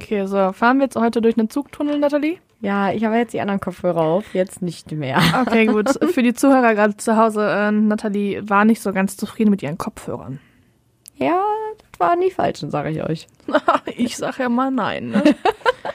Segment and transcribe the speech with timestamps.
[0.00, 2.38] Okay, so, fahren wir jetzt heute durch einen Zugtunnel, Nathalie?
[2.60, 5.20] Ja, ich habe jetzt die anderen Kopfhörer auf, jetzt nicht mehr.
[5.42, 5.88] Okay, gut.
[6.12, 9.76] Für die Zuhörer gerade zu Hause, äh, Nathalie war nicht so ganz zufrieden mit ihren
[9.76, 10.40] Kopfhörern.
[11.16, 11.42] Ja,
[11.78, 13.26] das waren die falschen, sage ich euch.
[13.96, 15.10] ich sag ja mal nein.
[15.10, 15.22] Ne?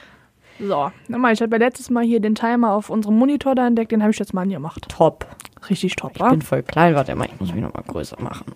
[0.60, 3.92] so, nochmal, ich habe ja letztes Mal hier den Timer auf unserem Monitor da entdeckt,
[3.92, 4.86] den habe ich jetzt mal angemacht.
[4.88, 5.26] Top.
[5.70, 6.28] Richtig top, Ich wa?
[6.28, 8.52] bin voll klein, warte mal, ich muss mich nochmal größer machen.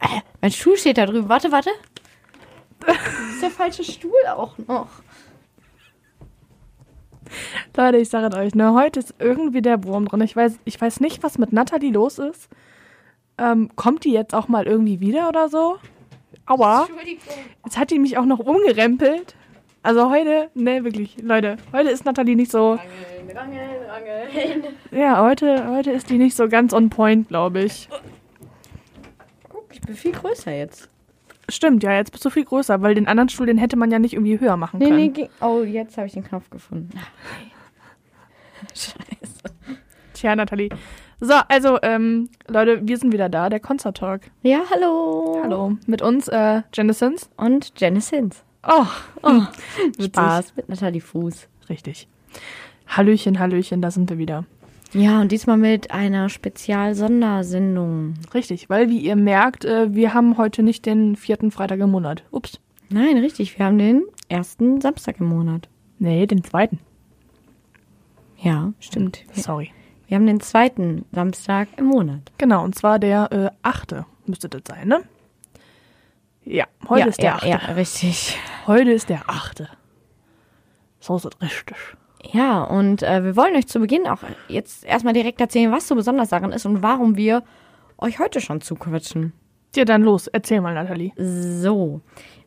[0.00, 1.28] Äh, mein Stuhl steht da drüben.
[1.28, 1.70] Warte, warte.
[2.86, 2.96] Das
[3.34, 4.88] ist der falsche Stuhl auch noch.
[7.76, 10.20] Leute, ich sage euch, ne, heute ist irgendwie der Wurm drin.
[10.22, 12.48] Ich weiß, ich weiß nicht, was mit Nathalie los ist.
[13.38, 15.78] Ähm, kommt die jetzt auch mal irgendwie wieder oder so?
[16.46, 16.88] Aua.
[17.64, 19.36] Jetzt hat die mich auch noch umgerempelt.
[19.82, 22.72] Also heute, ne, wirklich, Leute, heute ist Nathalie nicht so.
[22.72, 24.64] Rangeln, rangeln, rangeln.
[24.90, 27.88] Ja, heute, heute ist die nicht so ganz on point, glaube ich.
[29.48, 30.89] Guck, ich bin viel größer jetzt.
[31.50, 33.98] Stimmt, ja, jetzt bist du viel größer, weil den anderen Stuhl, den hätte man ja
[33.98, 34.96] nicht irgendwie höher machen Nee, können.
[34.96, 35.28] nee, ging.
[35.40, 36.90] Oh, jetzt habe ich den Knopf gefunden.
[38.74, 38.94] Scheiße.
[40.14, 40.68] Tja, Nathalie.
[41.20, 44.22] So, also, ähm, Leute, wir sind wieder da, der Concert Talk.
[44.42, 45.38] Ja, hallo.
[45.42, 45.76] Hallo.
[45.86, 47.30] Mit uns, äh, Janisons.
[47.36, 48.44] Und Janice Hins.
[48.66, 48.86] Oh,
[49.22, 49.42] oh.
[50.02, 51.48] Spaß mit Nathalie Fuß.
[51.68, 52.08] Richtig.
[52.86, 54.44] Hallöchen, Hallöchen, da sind wir wieder.
[54.92, 58.14] Ja, und diesmal mit einer Spezial-Sondersendung.
[58.34, 62.24] Richtig, weil wie ihr merkt, äh, wir haben heute nicht den vierten Freitag im Monat.
[62.32, 62.58] Ups.
[62.88, 63.56] Nein, richtig.
[63.58, 65.68] Wir haben den ersten Samstag im Monat.
[65.98, 66.80] Nee, den zweiten.
[68.38, 69.24] Ja, stimmt.
[69.32, 69.70] Sorry.
[70.08, 72.32] wir haben den zweiten Samstag im Monat.
[72.38, 75.02] Genau, und zwar der äh, achte müsste das sein, ne?
[76.44, 77.48] Ja, heute ja, ist der ja, achte.
[77.48, 78.38] ja, richtig.
[78.66, 79.68] Heute ist der achte.
[81.00, 81.76] So ist es richtig.
[82.32, 84.18] Ja, und äh, wir wollen euch zu Beginn auch
[84.48, 87.42] jetzt erstmal direkt erzählen, was so besonders daran ist und warum wir
[87.98, 89.32] euch heute schon zuquatschen.
[89.74, 91.12] Ja, dann los, erzähl mal, Nathalie.
[91.16, 92.00] So,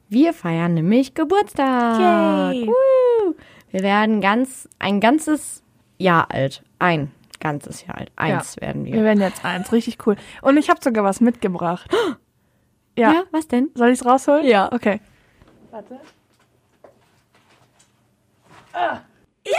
[0.09, 2.53] wir feiern nämlich Geburtstag.
[2.53, 2.67] Yay.
[2.67, 3.35] Woo.
[3.71, 5.63] Wir werden ganz ein ganzes
[5.97, 6.63] Jahr alt.
[6.79, 8.11] Ein ganzes Jahr alt.
[8.15, 9.03] Eins werden Wir wir.
[9.03, 10.15] werden jetzt eins, richtig cool.
[10.41, 11.89] Und ich habe sogar was mitgebracht.
[12.97, 13.11] Ja.
[13.11, 13.69] Ja, was denn?
[13.73, 14.45] Soll ich es rausholen?
[14.45, 14.71] Ja.
[14.71, 15.01] Okay.
[15.71, 15.99] Warte.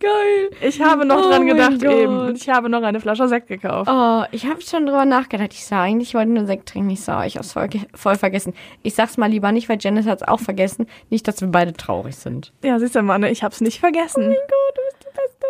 [0.00, 0.50] Geil.
[0.60, 1.92] Ich habe noch Oh dran mein gedacht Gott.
[1.92, 2.18] eben.
[2.18, 3.88] Und ich habe noch eine Flasche Sekt gekauft.
[3.90, 5.52] Oh, ich habe schon drüber nachgedacht.
[5.52, 6.90] Ich sah eigentlich, ich wollte nur Sekt trinken.
[6.90, 8.54] Ich sah, ich hab's voll, voll vergessen.
[8.82, 10.86] Ich sag's mal lieber nicht, weil Janice hat's auch vergessen.
[11.10, 12.52] Nicht, dass wir beide traurig sind.
[12.62, 14.24] Ja, siehst du, Manne, ich hab's nicht vergessen.
[14.24, 15.46] Oh Gott, du bist die Beste.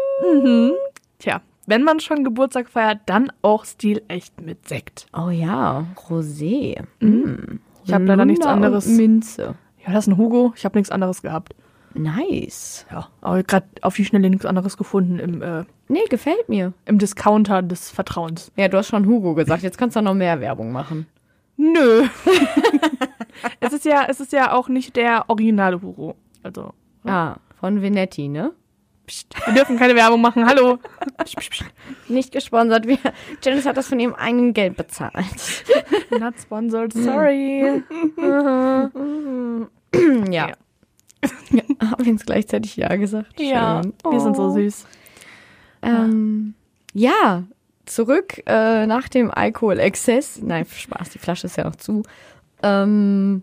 [0.48, 0.72] Mhm.
[1.18, 5.06] Tja, wenn man schon Geburtstag feiert, dann auch stilecht mit Sekt.
[5.16, 6.80] Oh ja, Rosé.
[7.00, 7.58] Mm.
[7.84, 8.86] Ich habe leider nichts anderes.
[8.86, 9.54] Minze.
[9.86, 10.52] Ja, das ist ein Hugo.
[10.56, 11.54] Ich habe nichts anderes gehabt.
[11.94, 12.84] Nice.
[12.90, 16.72] Ja, aber gerade auf die Schnelle nichts anderes gefunden im, äh, Nee, gefällt mir.
[16.84, 18.52] im Discounter des Vertrauens.
[18.56, 19.62] Ja, du hast schon Hugo gesagt.
[19.62, 21.06] Jetzt kannst du noch mehr Werbung machen.
[21.56, 22.04] Nö.
[23.60, 26.16] es ist ja, es ist ja auch nicht der originale Hugo.
[26.42, 26.72] Also,
[27.04, 28.52] Ah, von Venetti, ne?
[29.46, 30.46] Wir dürfen keine Werbung machen.
[30.46, 30.78] Hallo.
[31.24, 31.64] Psst, psst, psst.
[32.08, 32.86] Nicht gesponsert.
[32.86, 32.98] Wir,
[33.42, 35.64] Janice hat das von ihrem eigenen Geld bezahlt.
[36.10, 37.82] Not sponsored, sorry.
[38.20, 38.90] ja.
[40.30, 40.46] Ja.
[41.50, 41.62] ja.
[41.80, 43.38] Haben wir uns gleichzeitig Ja gesagt?
[43.40, 43.92] Ja, Schön.
[44.10, 44.50] wir sind so Oh.
[44.50, 44.86] süß.
[45.82, 46.54] Ähm,
[46.92, 47.44] ja,
[47.84, 50.40] zurück äh, nach dem Alkoholexzess.
[50.42, 52.02] Nein, Spaß, die Flasche ist ja noch zu.
[52.62, 53.42] Ähm,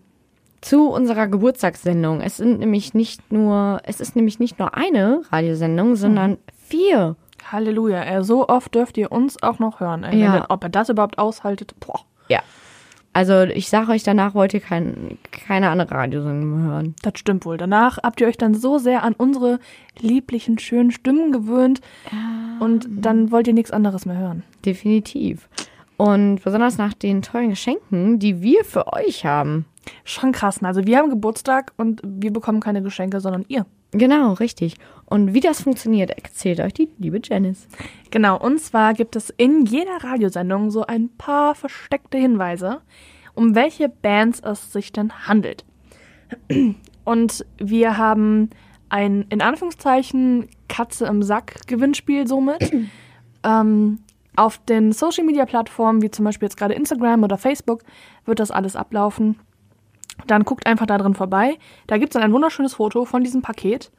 [0.64, 2.20] zu unserer Geburtstagssendung.
[2.22, 7.16] Es sind nämlich nicht nur, es ist nämlich nicht nur eine Radiosendung, sondern vier.
[7.52, 8.00] Halleluja.
[8.02, 10.04] Ey, so oft dürft ihr uns auch noch hören.
[10.04, 10.34] Ey, Ja.
[10.36, 11.74] ihr, ob ihr das überhaupt aushaltet.
[11.80, 12.00] Boah.
[12.28, 12.40] Ja.
[13.12, 16.94] Also ich sage euch, danach wollt ihr kein, keine andere Radiosendung mehr hören.
[17.02, 17.58] Das stimmt wohl.
[17.58, 19.58] Danach habt ihr euch dann so sehr an unsere
[20.00, 21.80] lieblichen, schönen Stimmen gewöhnt
[22.60, 24.42] und dann wollt ihr nichts anderes mehr hören.
[24.64, 25.48] Definitiv.
[25.96, 29.66] Und besonders nach den tollen Geschenken, die wir für euch haben.
[30.04, 30.60] Schon krass.
[30.60, 30.68] ne?
[30.68, 33.66] Also wir haben Geburtstag und wir bekommen keine Geschenke, sondern ihr.
[33.92, 34.74] Genau, richtig.
[35.06, 37.68] Und wie das funktioniert, erzählt euch die liebe Janice.
[38.10, 42.80] Genau, und zwar gibt es in jeder Radiosendung so ein paar versteckte Hinweise,
[43.34, 45.64] um welche Bands es sich denn handelt.
[47.04, 48.50] Und wir haben
[48.88, 52.72] ein, in Anführungszeichen, Katze im Sack Gewinnspiel somit.
[53.44, 53.98] ähm,
[54.36, 57.82] auf den Social Media Plattformen, wie zum Beispiel jetzt gerade Instagram oder Facebook,
[58.24, 59.36] wird das alles ablaufen.
[60.26, 61.58] Dann guckt einfach da drin vorbei.
[61.86, 63.90] Da gibt es dann ein wunderschönes Foto von diesem Paket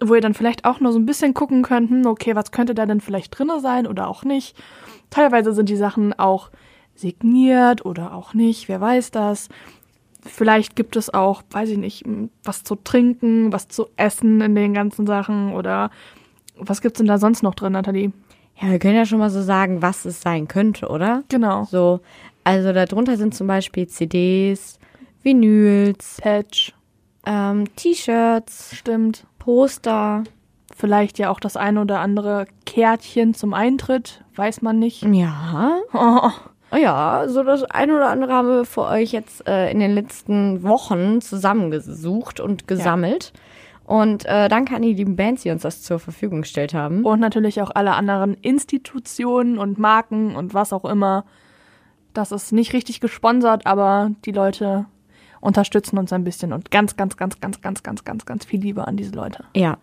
[0.00, 2.74] wo ihr dann vielleicht auch nur so ein bisschen gucken könnt, hm, okay, was könnte
[2.74, 4.56] da denn vielleicht drinne sein oder auch nicht.
[5.10, 6.50] Teilweise sind die Sachen auch
[6.94, 9.48] signiert oder auch nicht, wer weiß das.
[10.24, 14.54] Vielleicht gibt es auch, weiß ich nicht, hm, was zu trinken, was zu essen in
[14.54, 15.90] den ganzen Sachen oder
[16.56, 18.12] was gibt's denn da sonst noch drin, Nathalie?
[18.60, 21.22] Ja, wir können ja schon mal so sagen, was es sein könnte, oder?
[21.28, 21.64] Genau.
[21.64, 22.00] So,
[22.42, 24.77] also darunter sind zum Beispiel CDs,
[25.28, 26.72] Vinyls, Patch,
[27.26, 29.26] ähm, T-Shirts, stimmt.
[29.38, 30.24] Poster.
[30.74, 35.02] Vielleicht ja auch das eine oder andere Kärtchen zum Eintritt, weiß man nicht.
[35.02, 35.80] Ja.
[35.92, 36.30] Oh,
[36.78, 40.62] Ja, so das ein oder andere haben wir für euch jetzt äh, in den letzten
[40.62, 43.34] Wochen zusammengesucht und gesammelt.
[43.84, 47.04] Und äh, danke an die lieben Bands, die uns das zur Verfügung gestellt haben.
[47.04, 51.26] Und natürlich auch alle anderen Institutionen und Marken und was auch immer.
[52.14, 54.86] Das ist nicht richtig gesponsert, aber die Leute
[55.40, 58.86] unterstützen uns ein bisschen und ganz, ganz, ganz, ganz, ganz, ganz, ganz, ganz viel Liebe
[58.86, 59.44] an diese Leute.
[59.54, 59.78] Ja.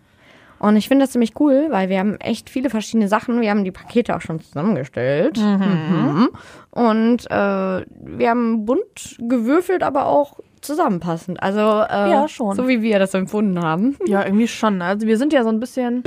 [0.58, 3.40] Und ich finde das ziemlich cool, weil wir haben echt viele verschiedene Sachen.
[3.42, 5.36] Wir haben die Pakete auch schon zusammengestellt.
[5.38, 6.30] Mhm.
[6.70, 11.42] Und äh, wir haben bunt gewürfelt, aber auch zusammenpassend.
[11.42, 12.56] Also äh, Ja, schon.
[12.56, 13.96] so wie wir das empfunden haben.
[14.06, 14.80] Ja, irgendwie schon.
[14.80, 16.02] Also wir sind ja so ein bisschen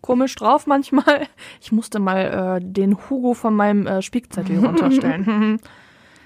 [0.00, 1.26] komisch drauf manchmal.
[1.60, 5.60] Ich musste mal äh, den Hugo von meinem äh, Spickzettel runterstellen.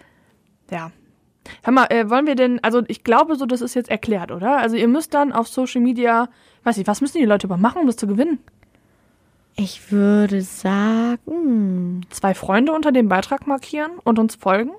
[0.70, 0.90] ja.
[1.62, 4.58] Hör mal, äh, wollen wir denn, also ich glaube so, das ist jetzt erklärt, oder?
[4.58, 6.28] Also ihr müsst dann auf Social Media,
[6.64, 8.38] weiß ich, was müssen die Leute übermachen, um das zu gewinnen?
[9.56, 14.72] Ich würde sagen, Zwei Freunde unter dem Beitrag markieren und uns folgen?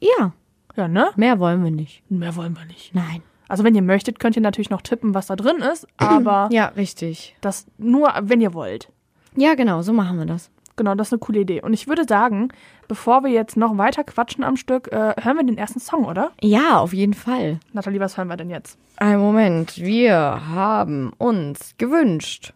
[0.00, 0.32] ja,
[0.76, 1.10] Ja, ne?
[1.16, 2.02] mehr wollen wir nicht.
[2.10, 2.94] Mehr wollen wir nicht.
[2.94, 3.22] Nein.
[3.48, 6.66] Also wenn ihr möchtet, könnt ihr natürlich noch tippen, was da drin ist, aber Ja,
[6.68, 7.36] richtig.
[7.40, 8.90] das nur, wenn ihr wollt.
[9.36, 10.50] Ja, genau, so machen wir das.
[10.76, 11.62] Genau, das ist eine coole Idee.
[11.62, 12.48] Und ich würde sagen,
[12.88, 16.32] bevor wir jetzt noch weiter quatschen am Stück, äh, hören wir den ersten Song, oder?
[16.40, 17.60] Ja, auf jeden Fall.
[17.72, 18.78] Nathalie, was hören wir denn jetzt?
[18.96, 22.54] Ein Moment, wir haben uns gewünscht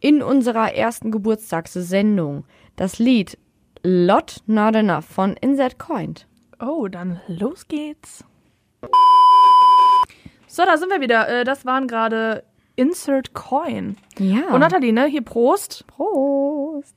[0.00, 2.44] in unserer ersten Geburtstagssendung
[2.76, 3.38] das Lied
[3.82, 6.26] Lot Not Enough von Inset Coined.
[6.60, 8.24] Oh, dann los geht's.
[10.46, 11.28] So, da sind wir wieder.
[11.28, 12.42] Äh, das waren gerade
[12.76, 13.96] Insert Coin.
[14.18, 14.48] Ja.
[14.52, 15.06] Und Nathalie, ne?
[15.06, 15.86] Hier Prost.
[15.86, 16.94] Prost.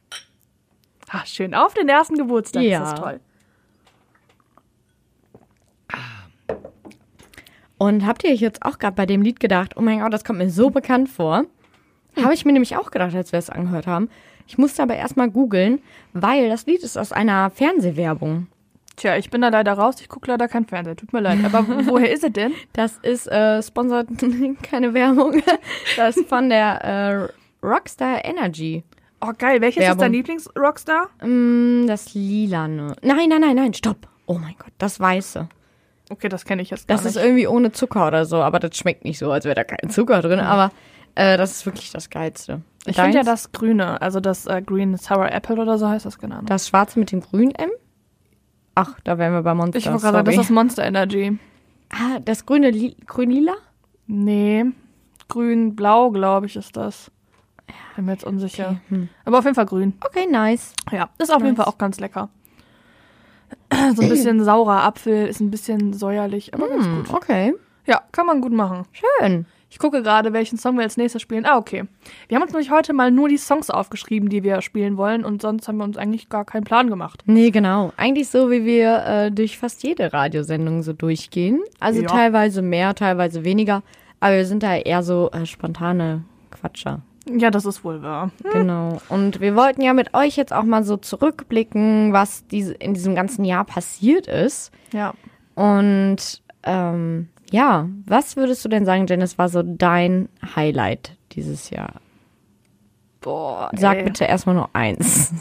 [1.09, 1.55] Ah, schön.
[1.55, 2.63] Auf den ersten Geburtstag.
[2.63, 2.79] Ja.
[2.79, 3.19] Das ist toll.
[7.77, 10.23] Und habt ihr euch jetzt auch gerade bei dem Lied gedacht, oh mein Gott, das
[10.23, 11.45] kommt mir so bekannt vor?
[12.21, 14.09] Habe ich mir nämlich auch gedacht, als wir es angehört haben.
[14.47, 15.79] Ich musste aber erstmal googeln,
[16.11, 18.47] weil das Lied ist aus einer Fernsehwerbung.
[18.97, 20.01] Tja, ich bin da leider raus.
[20.01, 20.97] Ich gucke leider kein Fernseher.
[20.97, 21.39] Tut mir leid.
[21.45, 22.53] Aber woher ist es denn?
[22.73, 24.09] Das ist äh, sponsert
[24.63, 25.41] keine Werbung.
[25.95, 28.83] Das ist von der äh, Rockstar Energy.
[29.21, 29.59] Oh, geil.
[29.61, 30.01] Welches ist Werbung.
[30.01, 31.09] dein Lieblings-Rockstar?
[31.25, 32.95] Mm, das lilane.
[33.01, 34.07] Nein, nein, nein, nein, stopp.
[34.25, 35.47] Oh mein Gott, das weiße.
[36.09, 37.25] Okay, das kenne ich jetzt gar Das ist nicht.
[37.25, 40.21] irgendwie ohne Zucker oder so, aber das schmeckt nicht so, als wäre da kein Zucker
[40.21, 40.39] drin.
[40.39, 40.71] Aber
[41.15, 42.61] äh, das ist wirklich das Geilste.
[42.85, 46.17] Ich finde ja das Grüne, also das äh, Green Sour Apple oder so heißt das
[46.17, 46.39] genau.
[46.43, 47.69] Das Schwarze mit dem grünen M?
[48.75, 49.77] Ach, da wären wir bei Monster.
[49.77, 51.37] ich wollte gerade sagen, das ist Monster Energy.
[51.91, 53.53] ah, das grüne Li grün-lila?
[54.07, 54.65] Nee,
[55.27, 57.11] grün-blau, glaube ich, ist das.
[57.95, 58.69] Bin mir jetzt unsicher.
[58.69, 59.09] Okay, hm.
[59.25, 59.93] Aber auf jeden Fall grün.
[60.05, 60.73] Okay, nice.
[60.91, 61.57] Ja, ist auf jeden Nice.
[61.57, 62.29] Fall auch ganz lecker.
[63.95, 67.13] So ein bisschen saurer Apfel, ist ein bisschen säuerlich, aber ganz Hm, gut.
[67.13, 67.53] okay,
[67.85, 68.83] Ja, kann man gut machen.
[68.91, 69.45] schön.
[69.71, 71.45] Ich gucke gerade, welchen Song wir als nächstes spielen.
[71.45, 71.83] Ah, okay.
[72.27, 75.43] Wir haben uns nämlich heute mal nur die Songs aufgeschrieben, die wir spielen wollen und
[75.43, 77.21] sonst haben wir uns eigentlich gar keinen Plan gemacht.
[77.27, 77.93] Nee, genau.
[77.95, 81.61] Eigentlich so, wie wir äh, durch fast jede Radiosendung so durchgehen.
[81.79, 82.07] Also Ja.
[82.07, 83.83] teilweise mehr, teilweise weniger.
[84.19, 87.01] Aber wir sind da eher so äh, spontane Quatscher.
[87.37, 88.31] Ja, das ist wohl wahr.
[88.51, 89.01] Genau.
[89.09, 93.15] Und wir wollten ja mit euch jetzt auch mal so zurückblicken, was diese, in diesem
[93.15, 94.71] ganzen Jahr passiert ist.
[94.91, 95.13] Ja.
[95.55, 102.01] Und ähm, ja, was würdest du denn sagen, Janice, war so dein Highlight dieses Jahr?
[103.21, 103.69] Boah.
[103.75, 104.03] Sag ey.
[104.03, 105.33] bitte erstmal nur eins.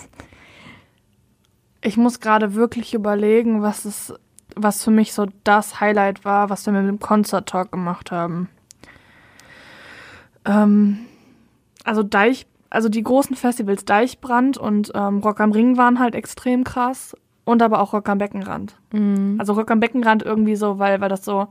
[1.81, 4.13] Ich muss gerade wirklich überlegen, was es,
[4.57, 8.49] was für mich so das Highlight war, was wir mit dem Concert Talk gemacht haben.
[10.45, 11.07] Ähm,
[11.89, 16.65] also Deich, also die großen Festivals Deichbrand und ähm, Rock am Ring waren halt extrem
[16.65, 18.77] krass und aber auch Rock am Beckenrand.
[19.41, 21.49] Also Rock am Beckenrand irgendwie so, weil, weil das so,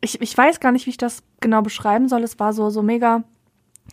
[0.00, 2.22] ich, ich weiß gar nicht, wie ich das genau beschreiben soll.
[2.22, 3.24] Es war so, so mega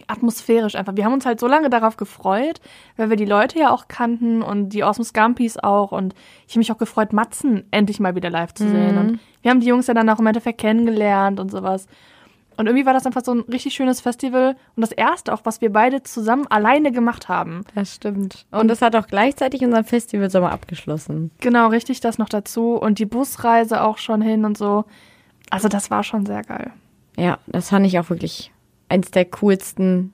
[0.07, 0.95] atmosphärisch einfach.
[0.95, 2.61] Wir haben uns halt so lange darauf gefreut,
[2.97, 6.13] weil wir die Leute ja auch kannten und die Awesome Scampis auch und
[6.45, 9.59] ich habe mich auch gefreut, Matzen endlich mal wieder live zu sehen und wir haben
[9.59, 11.87] die Jungs ja dann auch im Endeffekt kennengelernt und sowas.
[12.57, 15.61] Und irgendwie war das einfach so ein richtig schönes Festival und das erste auch, was
[15.61, 17.61] wir beide zusammen alleine gemacht haben.
[17.75, 18.45] Das stimmt.
[18.51, 21.29] Und das hat auch gleichzeitig unseren Festivalsommer abgeschlossen.
[21.39, 24.85] Genau, richtig das noch dazu und die Busreise auch schon hin und so.
[25.51, 26.71] Also das war schon sehr geil.
[27.15, 28.51] Ja, das fand ich auch wirklich
[28.89, 30.13] eins der coolsten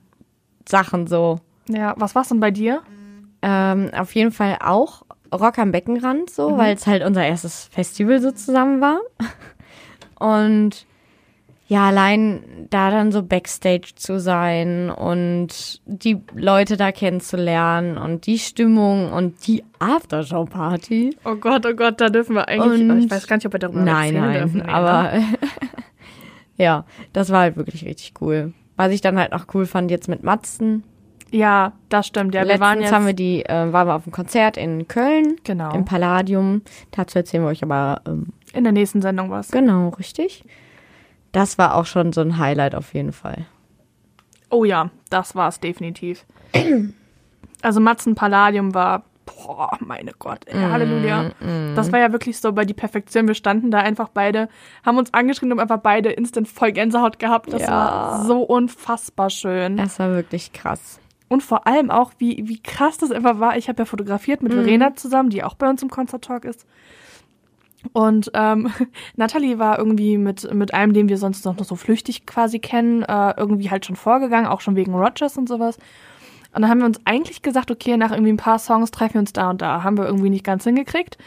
[0.68, 1.40] Sachen so.
[1.68, 2.82] Ja, was war's denn bei dir?
[3.40, 8.20] Ähm, auf jeden Fall auch Rock am Beckenrand so, weil es halt unser erstes Festival
[8.20, 9.00] so zusammen war.
[10.18, 10.86] Und
[11.66, 18.38] ja, allein da dann so Backstage zu sein und die Leute da kennenzulernen und die
[18.38, 21.16] Stimmung und die Aftershow-Party.
[21.24, 22.88] Oh Gott, oh Gott, da dürfen wir eigentlich.
[22.90, 24.58] Und- ich weiß gar nicht, ob wir darüber Nein, nein, dürfen.
[24.58, 24.74] Nee, ne?
[24.74, 25.12] aber
[26.56, 28.52] ja, das war halt wirklich richtig cool.
[28.76, 30.82] Was ich dann halt auch cool fand jetzt mit Matzen.
[31.30, 32.34] Ja, das stimmt.
[32.34, 32.92] Ja, wir Letztens waren jetzt.
[32.92, 35.36] haben wir die, äh, waren wir auf dem Konzert in Köln.
[35.44, 35.72] Genau.
[35.74, 36.62] Im Palladium.
[36.92, 39.50] Dazu erzählen wir euch aber ähm, in der nächsten Sendung was.
[39.50, 40.44] genau richtig.
[41.34, 43.44] Das war auch schon so ein Highlight auf jeden Fall.
[44.50, 46.24] Oh ja, das war's definitiv.
[47.62, 51.30] Also Matzen Palladium war, boah, meine Gott, ey, Halleluja.
[51.74, 53.26] Das war ja wirklich so bei die Perfektion.
[53.26, 54.50] Wir standen da einfach beide,
[54.84, 57.50] haben uns angeschrien und einfach beide instant voll Gänsehaut gehabt.
[57.54, 57.68] Das Ja.
[57.70, 59.78] war so unfassbar schön.
[59.78, 61.00] Das war wirklich krass.
[61.28, 63.56] Und vor allem auch, wie, wie krass das einfach war.
[63.56, 66.66] Ich habe ja fotografiert mit Verena zusammen, die auch bei uns im Concert Talk ist.
[67.92, 68.72] Und ähm,
[69.16, 73.34] Natalie war irgendwie mit, mit einem, den wir sonst noch so flüchtig quasi kennen, äh,
[73.36, 75.76] irgendwie halt schon vorgegangen, auch schon wegen Rogers und sowas.
[76.54, 79.20] Und dann haben wir uns eigentlich gesagt, okay, nach irgendwie ein paar Songs treffen wir
[79.20, 79.82] uns da und da.
[79.82, 81.18] Haben wir irgendwie nicht ganz hingekriegt.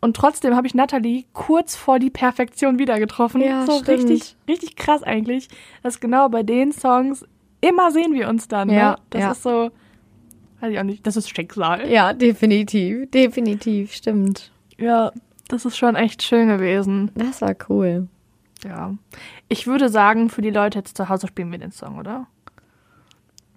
[0.00, 3.40] Und trotzdem habe ich Natalie kurz vor die Perfektion wieder getroffen.
[3.40, 3.88] Ja, so stimmt.
[3.88, 5.48] richtig, richtig krass eigentlich,
[5.82, 7.26] dass genau bei den Songs
[7.60, 8.70] immer sehen wir uns dann.
[8.70, 8.98] Ja, ne?
[9.10, 9.32] Das ja.
[9.32, 9.70] ist so,
[10.60, 11.90] weiß ich auch nicht, das ist Schicksal.
[11.90, 13.10] Ja, definitiv.
[13.10, 14.52] Definitiv, stimmt.
[14.78, 15.10] Ja,
[15.48, 17.10] das ist schon echt schön gewesen.
[17.14, 18.08] Das war cool.
[18.64, 18.94] Ja.
[19.48, 22.26] Ich würde sagen, für die Leute jetzt zu Hause spielen wir den Song, oder?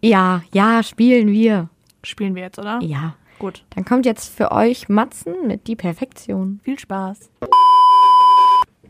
[0.02, 1.70] Ja, ja, spielen wir.
[2.04, 2.80] Spielen wir jetzt, oder?
[2.82, 3.16] Ja.
[3.40, 3.64] Gut.
[3.72, 6.60] Dann kommt jetzt für euch Matzen mit die Perfektion.
[6.64, 7.32] Viel Spaß.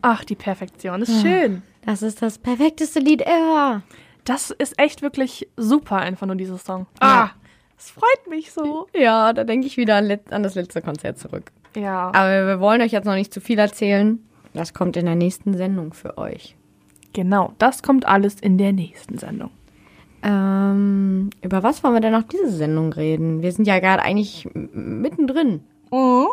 [0.02, 1.62] Ach, die Perfektion ist schön.
[1.84, 3.82] Das ist das perfekteste Lied ever.
[4.24, 6.86] Das ist echt wirklich super, einfach nur dieses Song.
[7.00, 7.24] Ja.
[7.24, 7.30] Ah,
[7.82, 8.86] es freut mich so.
[8.94, 11.50] Ja, da denke ich wieder an, an das letzte Konzert zurück.
[11.76, 12.12] Ja.
[12.14, 14.24] Aber wir wollen euch jetzt noch nicht zu viel erzählen.
[14.54, 16.56] Das kommt in der nächsten Sendung für euch.
[17.12, 19.50] Genau, das kommt alles in der nächsten Sendung.
[20.22, 23.42] Ähm, über was wollen wir denn noch diese Sendung reden?
[23.42, 25.64] Wir sind ja gerade eigentlich mittendrin.
[25.90, 26.26] Mhm.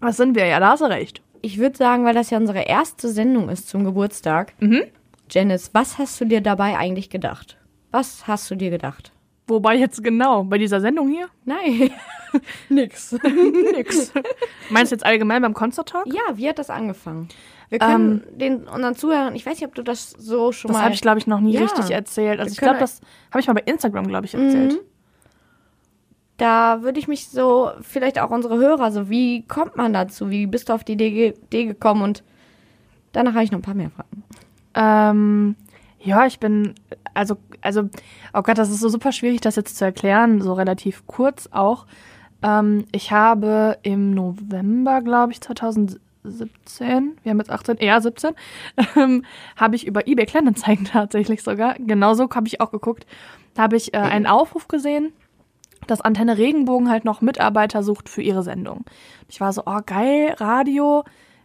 [0.00, 1.22] Das sind wir, ja, da hast du recht.
[1.42, 4.54] Ich würde sagen, weil das ja unsere erste Sendung ist zum Geburtstag.
[4.60, 4.82] Mhm.
[5.28, 7.56] Janice, was hast du dir dabei eigentlich gedacht?
[7.90, 9.12] Was hast du dir gedacht?
[9.50, 11.26] Wobei jetzt genau, bei dieser Sendung hier?
[11.44, 11.90] Nein.
[12.68, 13.12] Nix.
[13.74, 14.12] Nix.
[14.70, 16.06] Meinst du jetzt allgemein beim Concert Talk?
[16.06, 17.28] Ja, wie hat das angefangen?
[17.68, 20.84] Wir können den unseren Zuhörern, ich weiß nicht, ob du das so schon Das mal.
[20.84, 21.62] habe ich, glaube ich, noch nie Ja.
[21.62, 22.40] richtig erzählt.
[22.40, 24.80] Also Wir ich glaube, das habe ich mal bei Instagram, glaube ich, erzählt.
[26.36, 30.30] da würde ich mich so, vielleicht auch unsere Hörer, so wie kommt man dazu?
[30.30, 32.02] Wie bist du auf die Idee gekommen?
[32.02, 32.24] Und
[33.12, 34.24] danach habe ich noch ein paar mehr Fragen.
[34.74, 35.56] Ähm,
[36.02, 36.74] ja, ich bin,
[37.14, 37.88] also, also,
[38.32, 41.86] oh Gott, das ist so super schwierig, das jetzt zu erklären, so relativ kurz auch.
[42.42, 46.00] Ähm, ich habe im November, glaube ich, 2017,
[47.22, 48.34] wir haben jetzt 18, eher 17,
[48.96, 49.24] ähm,
[49.56, 53.06] habe ich über eBay Kleinanzeigen tatsächlich sogar, genauso habe ich auch geguckt,
[53.58, 55.12] habe ich äh, einen Aufruf gesehen,
[55.86, 58.84] dass Antenne Regenbogen halt noch Mitarbeiter sucht für ihre Sendung.
[59.28, 61.04] Ich war so, oh geil, Radio,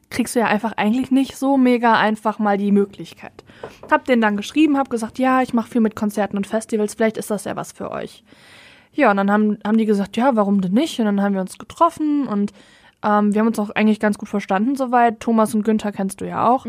[0.09, 3.43] kriegst du ja einfach eigentlich nicht so mega einfach mal die Möglichkeit.
[3.89, 7.17] Hab den dann geschrieben, hab gesagt, ja, ich mache viel mit Konzerten und Festivals, vielleicht
[7.17, 8.23] ist das ja was für euch.
[8.93, 10.99] Ja, und dann haben, haben die gesagt, ja, warum denn nicht?
[10.99, 12.53] Und dann haben wir uns getroffen und
[13.03, 15.19] ähm, wir haben uns auch eigentlich ganz gut verstanden soweit.
[15.19, 16.65] Thomas und Günther kennst du ja auch.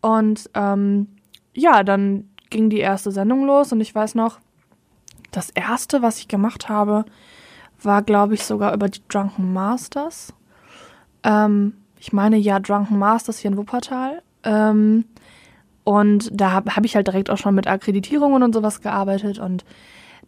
[0.00, 1.08] Und ähm,
[1.54, 4.38] ja, dann ging die erste Sendung los und ich weiß noch,
[5.30, 7.04] das erste, was ich gemacht habe,
[7.82, 10.32] war, glaube ich, sogar über die Drunken Masters.
[11.22, 11.74] Ähm,
[12.06, 14.22] ich meine, ja, Drunken Masters hier in Wuppertal.
[14.44, 15.04] Ähm,
[15.82, 19.64] und da habe hab ich halt direkt auch schon mit Akkreditierungen und sowas gearbeitet und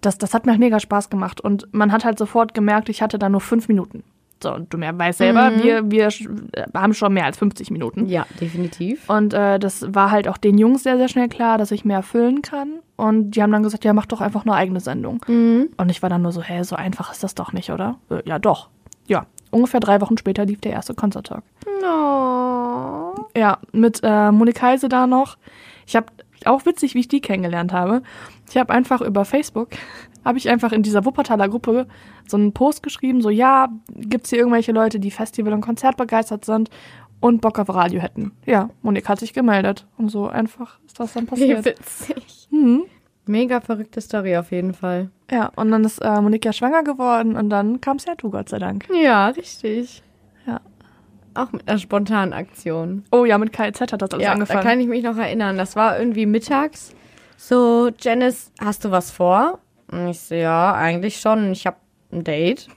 [0.00, 1.40] das, das hat mir halt mega Spaß gemacht.
[1.40, 4.02] Und man hat halt sofort gemerkt, ich hatte da nur fünf Minuten.
[4.40, 6.28] So, und du mehr weißt selber, wir, wir sch-
[6.73, 8.06] haben schon mehr als 50 Minuten.
[8.06, 9.08] Ja, definitiv.
[9.11, 12.02] Und äh, das war halt auch den Jungs sehr, sehr schnell klar, dass ich mehr
[12.04, 12.75] füllen kann.
[12.97, 15.20] Und die haben dann gesagt, ja, mach doch einfach eine eigene Sendung.
[15.76, 17.97] Und ich war dann nur so, hä, so einfach ist das doch nicht, oder?
[18.11, 18.68] Äh, ja, doch.
[19.08, 21.43] Ja, ungefähr drei Wochen später lief der erste Konzerttag.
[21.83, 23.14] No.
[23.37, 25.37] Ja, mit äh, Monika Heise da noch.
[25.87, 26.07] Ich habe
[26.45, 28.02] auch witzig, wie ich die kennengelernt habe.
[28.50, 29.71] Ich habe einfach über Facebook,
[30.25, 31.87] habe ich einfach in dieser Wuppertaler Gruppe
[32.26, 36.45] so einen Post geschrieben, so ja, gibt's hier irgendwelche Leute, die Festival- und Konzert begeistert
[36.45, 36.71] sind
[37.21, 38.33] und Bock auf Radio hätten.
[38.47, 41.64] Ja, Monika hat sich gemeldet und so einfach ist das dann Wie passiert.
[41.64, 42.49] witzig.
[42.50, 42.85] Mhm.
[43.28, 45.11] Mega verrückte Story auf jeden Fall.
[45.30, 48.58] Ja, und dann ist äh, Monika schwanger geworden und dann kam's ja du, Gott sei
[48.58, 48.87] Dank.
[48.92, 50.02] Ja, richtig.
[50.47, 50.61] Ja.
[51.35, 53.04] Auch mit einer spontanen Aktion.
[53.12, 54.61] Oh ja, mit KIZ hat das alles ja, angefangen.
[54.62, 55.56] da kann ich mich noch erinnern.
[55.58, 56.94] Das war irgendwie mittags.
[57.37, 59.61] So, Janice, hast du was vor?
[59.90, 61.52] Und ich so, ja, eigentlich schon.
[61.52, 61.76] Ich habe
[62.12, 62.68] ein Date.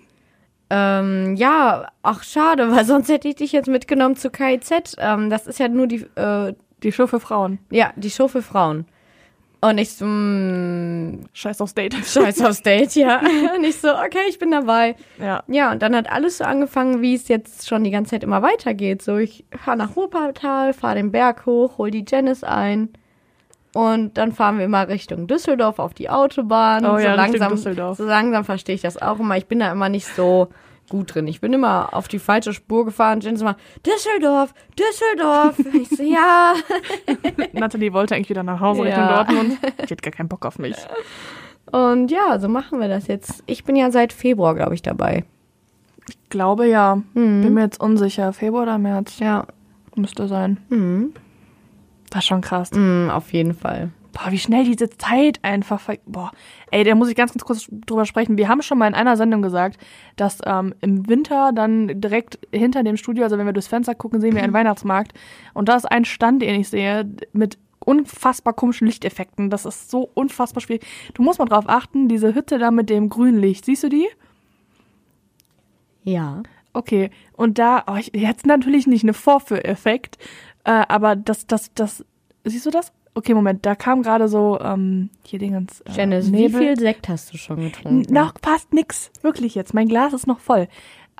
[0.69, 4.95] Ähm, ja, ach schade, weil sonst hätte ich dich jetzt mitgenommen zu KIZ.
[4.99, 6.53] Ähm, das ist ja nur die, äh,
[6.83, 7.59] Die Show für Frauen.
[7.69, 8.85] Ja, die Show für Frauen.
[9.63, 11.93] Und ich so, mm, Scheiß aufs Date.
[11.93, 13.21] scheiß aufs Date, ja.
[13.55, 14.95] Und ich so, okay, ich bin dabei.
[15.19, 15.43] Ja.
[15.47, 18.41] Ja, und dann hat alles so angefangen, wie es jetzt schon die ganze Zeit immer
[18.41, 19.03] weitergeht.
[19.03, 22.89] So, ich fahre nach Wuppertal, fahre den Berg hoch, hol die Janice ein.
[23.73, 26.85] Und dann fahren wir immer Richtung Düsseldorf auf die Autobahn.
[26.85, 27.97] Oh so ja, langsam, Düsseldorf.
[27.97, 29.37] So langsam verstehe ich das auch immer.
[29.37, 30.49] Ich bin da immer nicht so
[30.91, 31.27] gut drin.
[31.27, 33.21] Ich bin immer auf die falsche Spur gefahren.
[33.21, 33.55] Janice immer,
[33.85, 35.57] Düsseldorf, Düsseldorf.
[35.73, 36.53] ich so, ja.
[37.53, 39.23] Natalie wollte eigentlich wieder nach Hause Richtung Ja.
[39.23, 39.57] Dortmund.
[39.89, 40.75] Die hat gar keinen Bock auf mich.
[41.71, 43.43] Und ja, so machen wir das jetzt.
[43.47, 45.23] Ich bin ja seit Februar, glaube ich, dabei.
[46.09, 46.95] Ich glaube ja.
[47.13, 47.41] Mhm.
[47.41, 48.33] Bin mir jetzt unsicher.
[48.33, 49.19] Februar oder März?
[49.19, 49.47] Ja.
[49.95, 50.57] Müsste sein.
[50.69, 51.13] Mhm.
[52.09, 52.71] Das ist schon krass.
[52.71, 53.89] Mhm, auf jeden Fall.
[54.11, 56.31] Boah, wie schnell diese Zeit einfach ver Boah,
[56.71, 58.37] ey, da muss ich ganz, ganz kurz drüber sprechen.
[58.37, 59.77] Wir haben schon mal in einer Sendung gesagt,
[60.15, 64.21] dass ähm, im Winter dann direkt hinter dem Studio, also wenn wir durchs Fenster gucken,
[64.21, 65.13] sehen wir einen Weihnachtsmarkt.
[65.53, 69.49] Und da ist ein Stand, den ich sehe, mit unfassbar komischen Lichteffekten.
[69.49, 70.85] Das ist so unfassbar schwierig.
[71.13, 73.65] Du musst mal drauf achten, diese Hütte da mit dem grünen Licht.
[73.65, 74.07] Siehst du die?
[76.03, 76.43] Ja.
[76.73, 80.17] Okay, und da, oh, ich, jetzt natürlich nicht eine Vorführeffekt,
[80.63, 82.05] äh, aber das, das, das,
[82.45, 82.93] siehst du das?
[83.13, 85.81] Okay, Moment, da kam gerade so, ähm, hier Dingens.
[85.81, 86.61] Äh, Janice, wie Nebel.
[86.61, 88.13] viel Sekt hast du schon getrunken?
[88.13, 89.73] Noch fast nix, wirklich jetzt.
[89.73, 90.67] Mein Glas ist noch voll.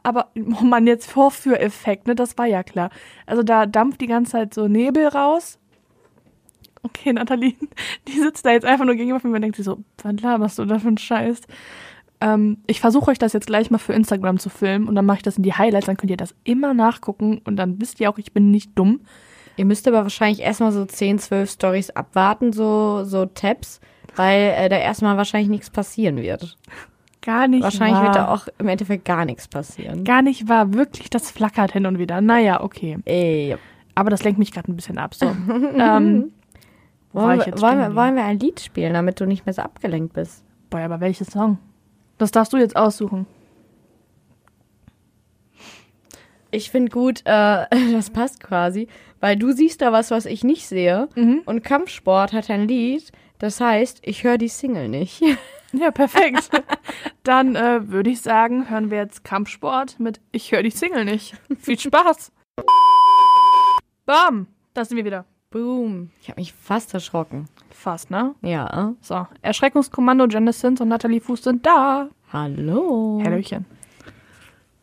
[0.04, 2.90] Aber, oh Mann, jetzt Vorführeffekt, ne, das war ja klar.
[3.26, 5.60] Also da dampft die ganze Zeit so Nebel raus.
[6.84, 7.56] Okay, Nathalie,
[8.08, 10.66] die sitzt da jetzt einfach nur gegenüber mir und denkt sich so, was laberst du
[10.66, 11.42] da für einen Scheiß?
[12.22, 15.18] Ähm, ich versuche euch das jetzt gleich mal für Instagram zu filmen und dann mache
[15.18, 18.10] ich das in die Highlights, dann könnt ihr das immer nachgucken und dann wisst ihr
[18.10, 19.02] auch, ich bin nicht dumm.
[19.58, 23.80] Ihr müsst aber wahrscheinlich erstmal so 10, 12 Stories abwarten, so, so Tabs,
[24.16, 26.58] weil äh, da erstmal wahrscheinlich nichts passieren wird.
[27.22, 28.04] Gar nicht Wahrscheinlich wahr.
[28.06, 30.04] wird da auch im Endeffekt gar nichts passieren.
[30.04, 32.20] Gar nicht wahr, wirklich, das flackert hin und wieder.
[32.20, 32.98] Naja, okay.
[33.06, 33.56] Ey,
[33.94, 35.14] Aber das lenkt mich gerade ein bisschen ab.
[35.14, 35.28] So.
[35.78, 36.32] ähm,
[37.14, 40.14] wollen, wir, wollen, wir, wollen wir ein Lied spielen, damit du nicht mehr so abgelenkt
[40.14, 40.44] bist?
[40.72, 41.60] Boah, aber welches Song?
[42.18, 43.28] Das darfst du jetzt aussuchen.
[46.50, 48.88] Ich finde gut, äh, das passt quasi,
[49.22, 51.08] weil du siehst da was, was ich nicht sehe.
[51.16, 51.44] Mhm.
[51.46, 55.24] Und Kampfsport hat ein Lied, das heißt, ich höre die Single nicht.
[55.74, 56.50] Ja, perfekt.
[57.24, 61.34] Dann äh, würde ich sagen, hören wir jetzt Kampfsport mit Ich höre die Single nicht.
[61.60, 62.34] Viel Spaß.
[64.06, 65.24] Bam, da sind wir wieder.
[65.50, 66.10] Boom.
[66.22, 67.48] Ich habe mich fast erschrocken.
[67.70, 68.36] Fast, ne?
[68.42, 68.96] Ja.
[69.00, 72.10] So, Erschreckungskommando, Janice Sins und Nathalie Fuß sind da.
[72.34, 73.22] Hallo.
[73.24, 73.66] Hallöchen.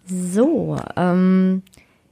[0.06, 1.62] So, ähm,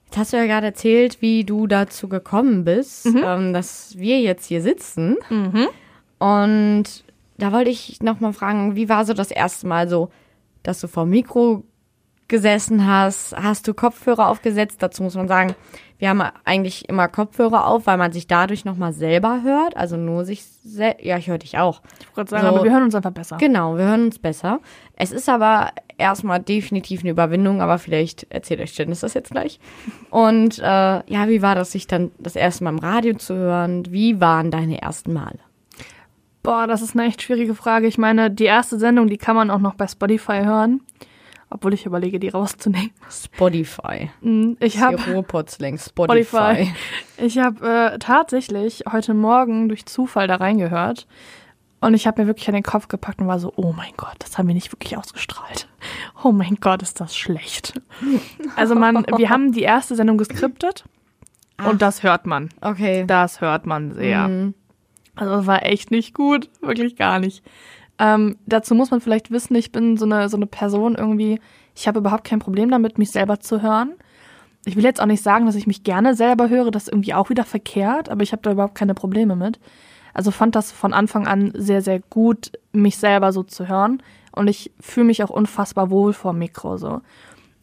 [0.06, 4.46] jetzt hast du ja gerade erzählt, wie du dazu gekommen bist, ähm, dass wir jetzt
[4.46, 5.16] hier sitzen.
[5.28, 5.68] Mhm.
[6.18, 7.04] Und
[7.38, 10.10] da wollte ich noch mal fragen, wie war so das erste Mal so,
[10.62, 11.64] dass du vor dem Mikro
[12.28, 13.36] gesessen hast?
[13.36, 14.82] Hast du Kopfhörer aufgesetzt?
[14.82, 15.54] Dazu muss man sagen,
[15.98, 19.76] wir haben eigentlich immer Kopfhörer auf, weil man sich dadurch noch mal selber hört.
[19.76, 21.80] Also nur sich sel Ja, ich höre dich auch.
[22.00, 22.54] Ich wollte gerade sagen, So.
[22.54, 23.36] aber wir hören uns einfach besser.
[23.38, 24.60] Genau, wir hören uns besser.
[24.96, 29.58] Es ist aber erstmal definitiv eine Überwindung, aber vielleicht erzählt euch Janice das jetzt gleich.
[30.10, 33.84] Und äh, ja, wie war das, sich dann das erste Mal im Radio zu hören?
[33.90, 35.38] Wie waren deine ersten Male?
[36.42, 37.86] Boah, das ist eine echt schwierige Frage.
[37.86, 40.80] Ich meine, die erste Sendung, die kann man auch noch bei Spotify hören.
[41.48, 42.90] Obwohl ich überlege, die rauszunehmen.
[43.08, 44.10] Spotify.
[44.20, 45.78] Mm, Ich habe Spotify.
[45.78, 46.74] Spotify.
[47.18, 51.06] Ich habe äh, tatsächlich heute Morgen durch Zufall da reingehört
[51.80, 54.16] und ich habe mir wirklich an den Kopf gepackt und war so, oh mein Gott,
[54.18, 55.68] das haben wir nicht wirklich ausgestrahlt.
[56.24, 57.74] Oh mein Gott, ist das schlecht.
[58.56, 60.84] Also man, wir haben die erste Sendung geskriptet
[61.64, 62.48] und das hört man.
[62.60, 63.04] Okay.
[63.06, 64.26] Das hört man sehr.
[64.28, 64.54] Mhm.
[65.14, 67.42] Also es war echt nicht gut, wirklich gar nicht.
[67.98, 71.40] Ähm, dazu muss man vielleicht wissen, ich bin so eine, so eine Person irgendwie,
[71.74, 73.94] ich habe überhaupt kein Problem damit, mich selber zu hören.
[74.64, 77.14] Ich will jetzt auch nicht sagen, dass ich mich gerne selber höre, das ist irgendwie
[77.14, 79.58] auch wieder verkehrt, aber ich habe da überhaupt keine Probleme mit.
[80.12, 84.02] Also fand das von Anfang an sehr, sehr gut, mich selber so zu hören.
[84.32, 87.00] Und ich fühle mich auch unfassbar wohl vor Mikro so.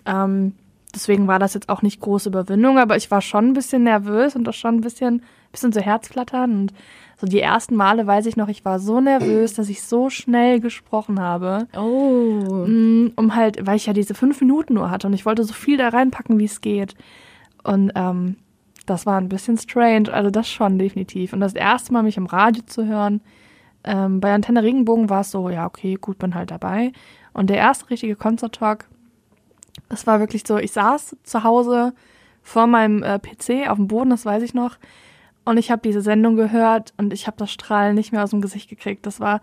[0.06, 0.54] Ähm,
[0.94, 4.36] deswegen war das jetzt auch nicht große Überwindung, aber ich war schon ein bisschen nervös
[4.36, 6.52] und auch schon ein bisschen, bisschen so Herzflattern.
[6.52, 6.74] Und
[7.20, 10.60] so die ersten Male weiß ich noch, ich war so nervös, dass ich so schnell
[10.60, 11.68] gesprochen habe.
[11.76, 12.66] Oh.
[12.68, 15.54] Mm, Um halt, weil ich ja diese fünf Minuten nur hatte und ich wollte so
[15.54, 16.96] viel da reinpacken, wie es geht.
[17.64, 18.36] Und ähm,
[18.86, 21.34] das war ein bisschen strange, also das schon definitiv.
[21.34, 23.22] Und das erste Mal mich im Radio zu hören,
[23.86, 26.92] ähm, bei Antenne Regenbogen war es so, ja, okay, gut, bin halt dabei.
[27.34, 28.86] Und der erste richtige Concert Talk,
[29.90, 31.94] das war wirklich so, ich saß zu Hause
[32.42, 34.78] vor meinem äh, PC auf dem Boden, das weiß ich noch.
[35.46, 38.42] Und ich habe diese Sendung gehört und ich habe das Strahlen nicht mehr aus dem
[38.42, 39.06] Gesicht gekriegt.
[39.06, 39.42] Das war,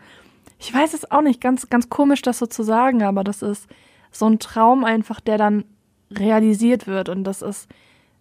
[0.58, 3.68] ich weiß es auch nicht, ganz, ganz komisch, das so zu sagen, aber das ist
[4.10, 5.64] so ein Traum einfach, der dann
[6.10, 7.08] realisiert wird.
[7.08, 7.68] Und das ist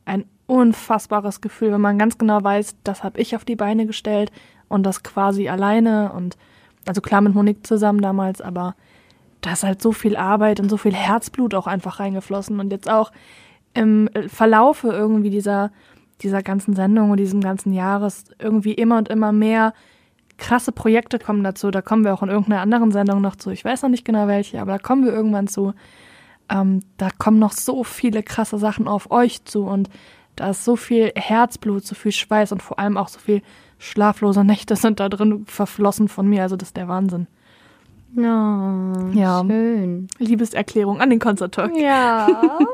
[0.06, 4.32] ein unfassbares Gefühl, wenn man ganz genau weiß, das habe ich auf die Beine gestellt
[4.68, 6.38] und das quasi alleine und
[6.86, 8.76] also klar mit Monique zusammen damals, aber
[9.42, 12.90] da ist halt so viel Arbeit und so viel Herzblut auch einfach reingeflossen und jetzt
[12.90, 13.12] auch
[13.74, 15.72] im Verlaufe irgendwie dieser
[16.22, 19.74] dieser ganzen Sendung und diesem ganzen Jahres irgendwie immer und immer mehr
[20.38, 21.72] krasse Projekte kommen dazu.
[21.72, 23.52] Da kommen wir auch in irgendeiner anderen Sendung noch zu.
[23.52, 25.74] Ich weiß noch nicht genau welche, aber da kommen wir irgendwann zu.
[26.50, 29.90] Ähm, da kommen noch so viele krasse Sachen auf euch zu und
[30.36, 33.42] da ist so viel Herzblut, so viel Schweiß und vor allem auch so viel
[33.78, 36.44] schlaflose Nächte sind da drin verflossen von mir.
[36.44, 37.28] Also das ist der Wahnsinn.
[38.18, 40.08] Oh, ja, schön.
[40.18, 41.76] Liebeserklärung an den Konzerttalk.
[41.76, 42.28] Ja.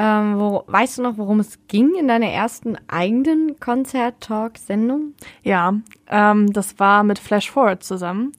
[0.00, 5.14] Ähm, wo, weißt du noch, worum es ging in deiner ersten eigenen Konzert-Talk-Sendung?
[5.42, 5.74] Ja,
[6.08, 8.32] ähm, das war mit Flash Forward zusammen.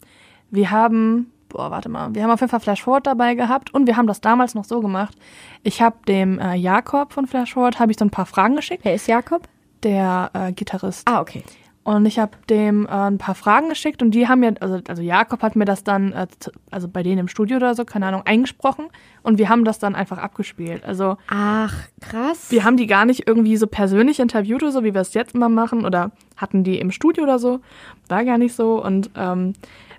[0.52, 3.88] Wir haben, boah, warte mal, wir haben auf jeden Fall Flash Forward dabei gehabt und
[3.88, 5.18] wir haben das damals noch so gemacht.
[5.64, 8.86] Ich habe dem äh, Jakob von Flash Forward habe ich so ein paar Fragen geschickt.
[8.86, 9.48] Wer ist Jakob?
[9.84, 11.08] Der äh, Gitarrist.
[11.08, 11.44] Ah, okay.
[11.84, 15.02] Und ich habe dem äh, ein paar Fragen geschickt und die haben mir, also, also
[15.02, 16.28] Jakob hat mir das dann, äh,
[16.70, 18.88] also bei denen im Studio oder so, keine Ahnung, eingesprochen
[19.24, 20.84] und wir haben das dann einfach abgespielt.
[20.84, 22.52] Also Ach, krass.
[22.52, 25.34] Wir haben die gar nicht irgendwie so persönlich interviewt oder so, wie wir es jetzt
[25.34, 27.62] immer machen oder hatten die im Studio oder so.
[28.08, 29.54] War gar nicht so und ähm,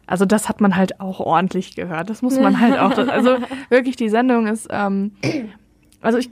[0.06, 2.10] also das hat man halt auch ordentlich gehört.
[2.10, 2.98] Das muss man halt auch.
[2.98, 3.38] Also
[3.68, 5.12] wirklich, die Sendung ist ähm,
[6.02, 6.30] also ich,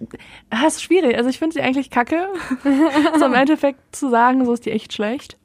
[0.51, 1.17] das ist schwierig.
[1.17, 2.29] Also ich finde sie eigentlich kacke.
[3.19, 5.37] so im Endeffekt zu sagen, so ist die echt schlecht.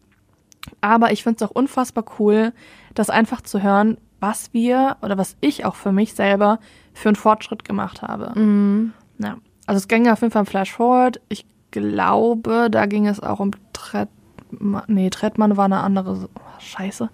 [0.82, 2.54] Aber ich finde es auch unfassbar cool,
[2.94, 6.60] das einfach zu hören, was wir oder was ich auch für mich selber
[6.94, 8.38] für einen Fortschritt gemacht habe.
[8.40, 8.94] Mhm.
[9.18, 9.38] Ja.
[9.66, 11.20] Also es ging auf jeden Fall um Flash Forward.
[11.28, 14.84] Ich glaube, da ging es auch um Trettmann.
[14.88, 16.30] Nee, Trettmann war eine andere.
[16.60, 17.10] Scheiße.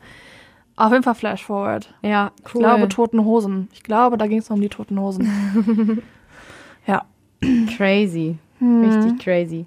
[0.75, 1.93] Auf jeden Fall Flash Forward.
[2.03, 2.61] Ja, cool.
[2.61, 3.69] Ich glaube, Toten Hosen.
[3.73, 6.03] Ich glaube, da ging es um die Toten Hosen.
[7.43, 7.49] ja.
[7.77, 8.37] Crazy.
[8.59, 8.83] Hm.
[8.83, 9.65] Richtig crazy.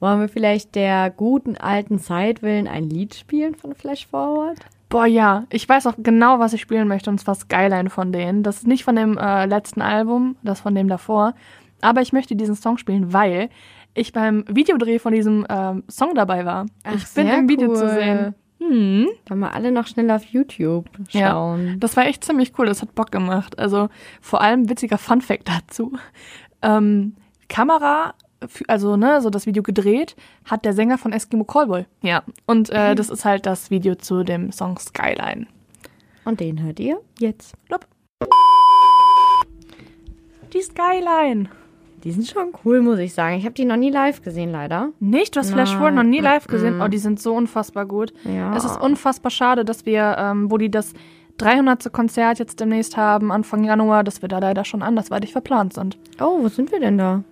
[0.00, 4.58] Wollen wir vielleicht der guten alten Zeit willen ein Lied spielen von Flash Forward?
[4.90, 5.44] Boah, ja.
[5.50, 8.42] Ich weiß auch genau, was ich spielen möchte, und zwar Skyline von denen.
[8.42, 11.34] Das ist nicht von dem äh, letzten Album, das von dem davor.
[11.80, 13.48] Aber ich möchte diesen Song spielen, weil
[13.94, 16.66] ich beim Videodreh von diesem ähm, Song dabei war.
[16.82, 17.76] Ach, ich bin sehr im Video cool.
[17.76, 18.34] zu sehen.
[18.60, 19.08] Hm.
[19.28, 21.30] Wollen wir alle noch schnell auf YouTube Ja.
[21.30, 21.76] schauen?
[21.80, 23.58] Das war echt ziemlich cool, das hat Bock gemacht.
[23.58, 23.88] Also
[24.20, 25.92] vor allem witziger Funfact dazu.
[26.64, 27.14] Ähm,
[27.48, 28.14] Kamera,
[28.66, 31.84] also ne, so das Video gedreht, hat der Sänger von Eskimo Callboy.
[32.02, 32.22] Ja.
[32.46, 35.46] Und äh, das ist halt das Video zu dem Song Skyline.
[36.24, 37.54] Und den hört ihr jetzt.
[40.52, 41.48] Die Skyline.
[42.04, 43.36] Die sind schon cool, muss ich sagen.
[43.38, 44.90] Ich habe die noch nie live gesehen, leider.
[45.00, 45.34] Nicht?
[45.34, 45.74] Du hast Flash.
[45.74, 46.78] Forward noch nie live gesehen?
[46.78, 46.82] Mm.
[46.82, 48.12] Oh, die sind so unfassbar gut.
[48.24, 48.54] Ja.
[48.54, 50.92] Es ist unfassbar schade, dass wir, ähm, wo die das
[51.38, 51.92] 300.
[51.92, 55.98] Konzert jetzt demnächst haben, Anfang Januar, dass wir da leider schon andersweitig verplant sind.
[56.20, 57.24] Oh, wo sind wir denn da?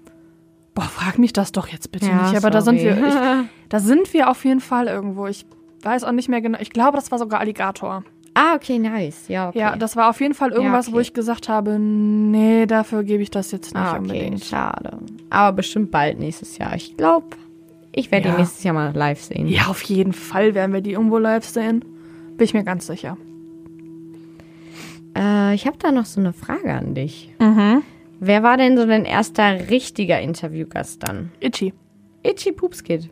[0.75, 2.37] Boah, frag mich das doch jetzt bitte Ja, nicht.
[2.37, 2.97] Aber da sind sorry.
[2.97, 3.15] wir, ich,
[3.69, 5.27] da sind wir auf jeden Fall irgendwo.
[5.27, 5.47] Ich
[5.83, 6.59] weiß auch nicht mehr genau.
[6.61, 8.03] Ich glaube, das war sogar Alligator.
[8.35, 9.29] ah, okay, nice.
[9.29, 9.59] Ja, okay.
[9.59, 10.97] Ja, das war auf jeden Fall irgendwas, okay.
[10.97, 14.45] wo ich gesagt habe, nee, dafür gebe ich das jetzt nicht ah, okay, unbedingt.
[14.45, 14.99] schade.
[15.31, 16.75] Aber bestimmt bald nächstes Jahr.
[16.75, 17.27] Ich glaube,
[17.93, 18.35] ich werde Ja.
[18.35, 19.47] die nächstes Jahr mal live sehen.
[19.47, 21.85] Ja, auf jeden Fall werden wir die irgendwo live sehen.
[22.38, 23.19] Bin ich mir ganz sicher.
[25.16, 27.35] Äh, ich habe da noch so eine Frage an dich.
[27.38, 27.83] Mhm.
[28.20, 31.33] Wer war denn so dein erster richtiger Interviewgast dann?
[31.40, 31.75] Itchy.
[32.22, 33.11] Itchy Poopskid.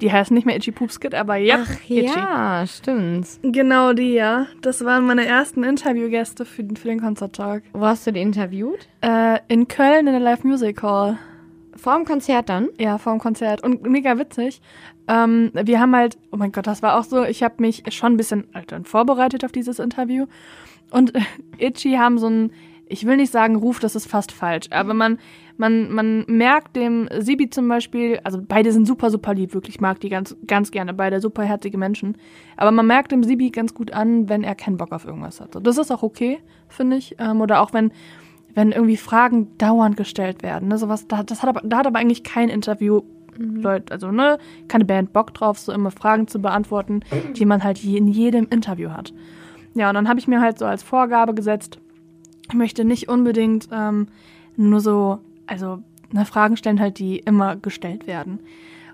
[0.00, 2.06] Die heißt nicht mehr Itchy Poopskit, aber ja, Ach Itchy.
[2.06, 3.26] ja, stimmt.
[3.42, 4.46] Genau die, ja.
[4.60, 7.62] Das waren meine ersten Interviewgäste für, für den Konzerttag.
[7.72, 8.88] Wo hast du die interviewt?
[9.00, 11.18] Äh, in Köln in der Live Music Hall.
[11.74, 12.68] Vor dem Konzert dann?
[12.78, 13.62] Ja, vor dem Konzert.
[13.62, 14.60] Und mega witzig.
[15.08, 18.14] Ähm, wir haben halt, oh mein Gott, das war auch so, ich habe mich schon
[18.14, 20.26] ein bisschen halt dann vorbereitet auf dieses Interview.
[20.90, 21.12] Und
[21.58, 22.52] Itchy haben so ein,
[22.88, 25.18] ich will nicht sagen Ruf, das ist fast falsch, aber man,
[25.56, 29.80] man, man merkt dem Sibi zum Beispiel, also beide sind super, super lieb, wirklich, ich
[29.80, 32.16] mag die ganz, ganz gerne, beide super herzige Menschen.
[32.56, 35.56] Aber man merkt dem Sibi ganz gut an, wenn er keinen Bock auf irgendwas hat.
[35.60, 37.16] Das ist auch okay, finde ich.
[37.18, 37.90] Ähm, oder auch wenn,
[38.54, 40.68] wenn irgendwie Fragen dauernd gestellt werden.
[40.68, 40.78] Ne?
[40.78, 43.02] Sowas, da, das hat aber, da hat aber eigentlich kein Interview
[43.38, 47.00] Leute, also ne, keine Band Bock drauf, so immer Fragen zu beantworten,
[47.34, 49.12] die man halt in jedem Interview hat.
[49.76, 51.78] Ja, und dann habe ich mir halt so als Vorgabe gesetzt,
[52.48, 54.08] ich möchte nicht unbedingt ähm,
[54.56, 58.40] nur so, also ne, Fragen stellen halt, die immer gestellt werden.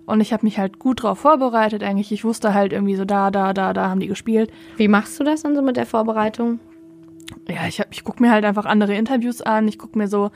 [0.06, 2.10] Und ich habe mich halt gut drauf vorbereitet eigentlich.
[2.10, 4.50] Ich wusste halt irgendwie so, da, da, da, da haben die gespielt.
[4.76, 6.58] Wie machst du das dann so mit der Vorbereitung?
[7.48, 9.68] Ja, ich, hab- ich gucke mir halt einfach andere Interviews an.
[9.68, 10.30] Ich gucke mir so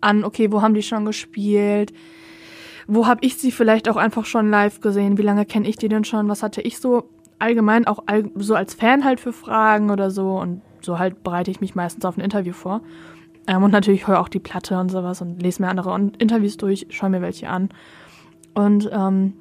[0.00, 1.92] an, okay, wo haben die schon gespielt?
[2.86, 5.18] Wo habe ich sie vielleicht auch einfach schon live gesehen?
[5.18, 6.28] Wie lange kenne ich die denn schon?
[6.28, 7.04] Was hatte ich so
[7.40, 10.38] allgemein auch all, so als Fan halt für Fragen oder so?
[10.38, 12.82] Und so halt bereite ich mich meistens auf ein Interview vor.
[13.46, 16.86] Ähm, und natürlich höre auch die Platte und sowas und lese mir andere Interviews durch,
[16.90, 17.70] schaue mir welche an.
[18.54, 19.34] Und ähm,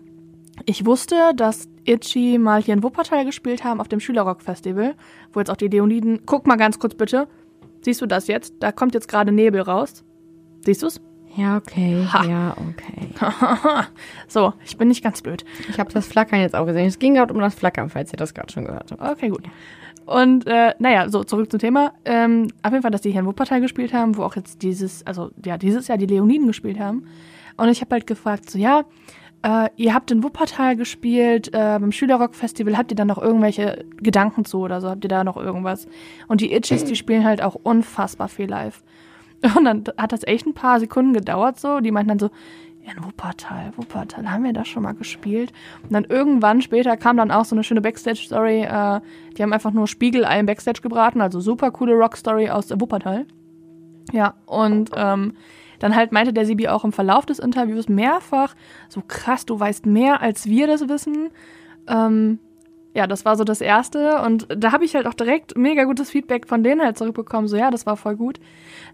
[0.66, 4.96] ich wusste, dass Itchy mal hier in Wuppertal gespielt haben auf dem Schülerrock-Festival,
[5.34, 6.22] wo jetzt auch die Leoniden.
[6.26, 7.28] Guck mal ganz kurz bitte.
[7.82, 8.56] Siehst du das jetzt?
[8.60, 10.04] Da kommt jetzt gerade Nebel raus.
[10.66, 11.02] Siehst du's?
[11.40, 12.06] Ja, okay.
[12.12, 12.26] Ha.
[12.26, 13.10] Ja, okay.
[14.28, 15.46] so, ich bin nicht ganz blöd.
[15.70, 16.88] Ich habe das Flackern jetzt auch gesehen.
[16.88, 19.02] Es ging gerade um das Flackern, falls ihr das gerade schon gehört habt.
[19.02, 19.44] Okay, gut.
[20.06, 21.94] Und äh, naja, so zurück zum Thema.
[22.04, 25.06] Ähm, auf jeden Fall, dass die hier in Wuppertal gespielt haben, wo auch jetzt dieses,
[25.06, 27.06] also ja, dieses Jahr die Leoniden gespielt haben.
[27.58, 28.84] Und ich habe halt gefragt, so ja,
[29.44, 34.44] äh, ihr habt in Wuppertal gespielt, äh, beim Schülerrock-Festival, habt ihr da noch irgendwelche Gedanken
[34.46, 34.90] zu oder so?
[34.90, 35.88] Habt ihr da noch irgendwas?
[36.28, 38.84] Und die Itchies, die spielen halt auch unfassbar viel live.
[39.56, 41.80] Und dann hat das echt ein paar Sekunden gedauert so.
[41.80, 42.30] Die meinten dann so,
[42.82, 45.52] in Wuppertal, Wuppertal, haben wir da schon mal gespielt?
[45.84, 48.64] Und dann irgendwann später kam dann auch so eine schöne Backstage-Story.
[48.64, 49.02] Äh,
[49.38, 53.26] die haben einfach nur Spiegelei im Backstage gebraten, also super coole Rock-Story aus Wuppertal.
[54.12, 55.34] Ja, und ähm,
[55.80, 58.56] dann halt meinte der Sibi auch im Verlauf des Interviews mehrfach,
[58.90, 61.30] so krass, du weißt mehr, als wir das wissen.
[61.88, 62.40] Ähm,
[62.94, 64.22] ja, das war so das Erste.
[64.22, 67.48] Und da habe ich halt auch direkt mega gutes Feedback von denen halt zurückbekommen.
[67.48, 68.40] So, ja, das war voll gut.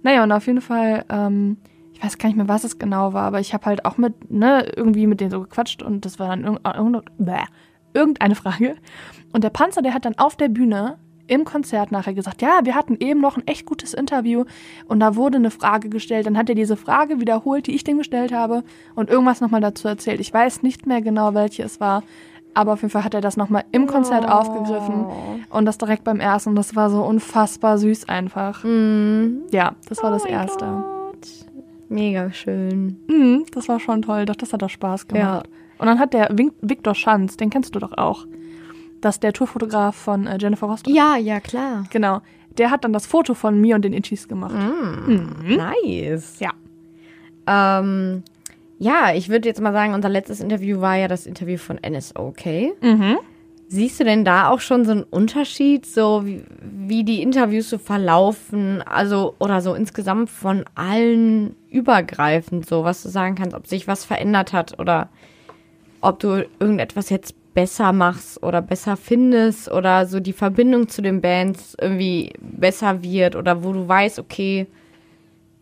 [0.03, 1.57] Naja, und auf jeden Fall, ähm,
[1.93, 4.29] ich weiß gar nicht mehr, was es genau war, aber ich habe halt auch mit,
[4.29, 7.43] ne, irgendwie mit denen so gequatscht und das war dann irg irg bäh,
[7.93, 8.75] irgendeine Frage.
[9.31, 12.75] Und der Panzer, der hat dann auf der Bühne im Konzert nachher gesagt, ja, wir
[12.75, 14.45] hatten eben noch ein echt gutes Interview
[14.87, 16.27] und da wurde eine Frage gestellt.
[16.27, 19.87] Dann hat er diese Frage wiederholt, die ich dem gestellt habe und irgendwas nochmal dazu
[19.87, 20.19] erzählt.
[20.19, 22.03] Ich weiß nicht mehr genau, welche es war,
[22.55, 24.31] aber auf jeden Fall hat er das nochmal im Konzert Oh.
[24.31, 25.05] aufgegriffen
[25.49, 26.49] und das direkt beim ersten.
[26.49, 28.63] Und das war so unfassbar süß einfach.
[28.63, 29.43] Mhm.
[29.51, 30.65] Ja, das war Oh das Erste.
[30.65, 31.27] Gott.
[31.89, 32.97] Mega schön.
[33.07, 34.25] Mhm, das war schon toll.
[34.25, 35.47] Doch, das hat doch Spaß gemacht.
[35.77, 38.25] Und dann hat der Vin Victor Schanz, den kennst du doch auch.
[39.01, 40.91] Das ist der Tourfotograf von äh, Jennifer Rostock.
[40.93, 41.83] Ja, ja, klar.
[41.91, 42.21] Genau.
[42.57, 44.55] Der hat dann das Foto von mir und den Itchies gemacht.
[44.55, 45.57] Mhm.
[45.57, 46.39] Nice.
[46.39, 46.51] Ja.
[47.45, 48.23] Ähm,
[48.77, 52.45] ja, ich würde jetzt mal sagen, unser letztes Interview war ja das Interview von NSOK.
[52.81, 53.17] Mhm.
[53.67, 57.79] Siehst du denn da auch schon so einen Unterschied, so wie, wie die Interviews so
[57.79, 63.87] verlaufen, also oder so insgesamt von allen übergreifend, so was du sagen kannst, ob sich
[63.87, 65.09] was verändert hat oder
[66.01, 71.21] ob du irgendetwas jetzt besser machst oder besser findest oder so die Verbindung zu den
[71.21, 74.67] Bands irgendwie besser wird oder wo du weißt, okay,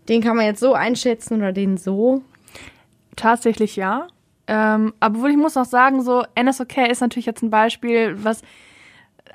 [0.09, 2.21] den kann man jetzt so einschätzen oder den so.
[3.15, 4.07] Tatsächlich ja.
[4.47, 8.41] Ähm, aber ich muss auch sagen, so NSOK ist natürlich jetzt ein Beispiel, was.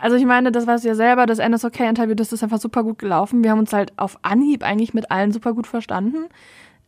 [0.00, 2.98] Also ich meine, das weißt du ja selber, das NSOK-Interview, das ist einfach super gut
[2.98, 3.42] gelaufen.
[3.42, 6.26] Wir haben uns halt auf Anhieb eigentlich mit allen super gut verstanden.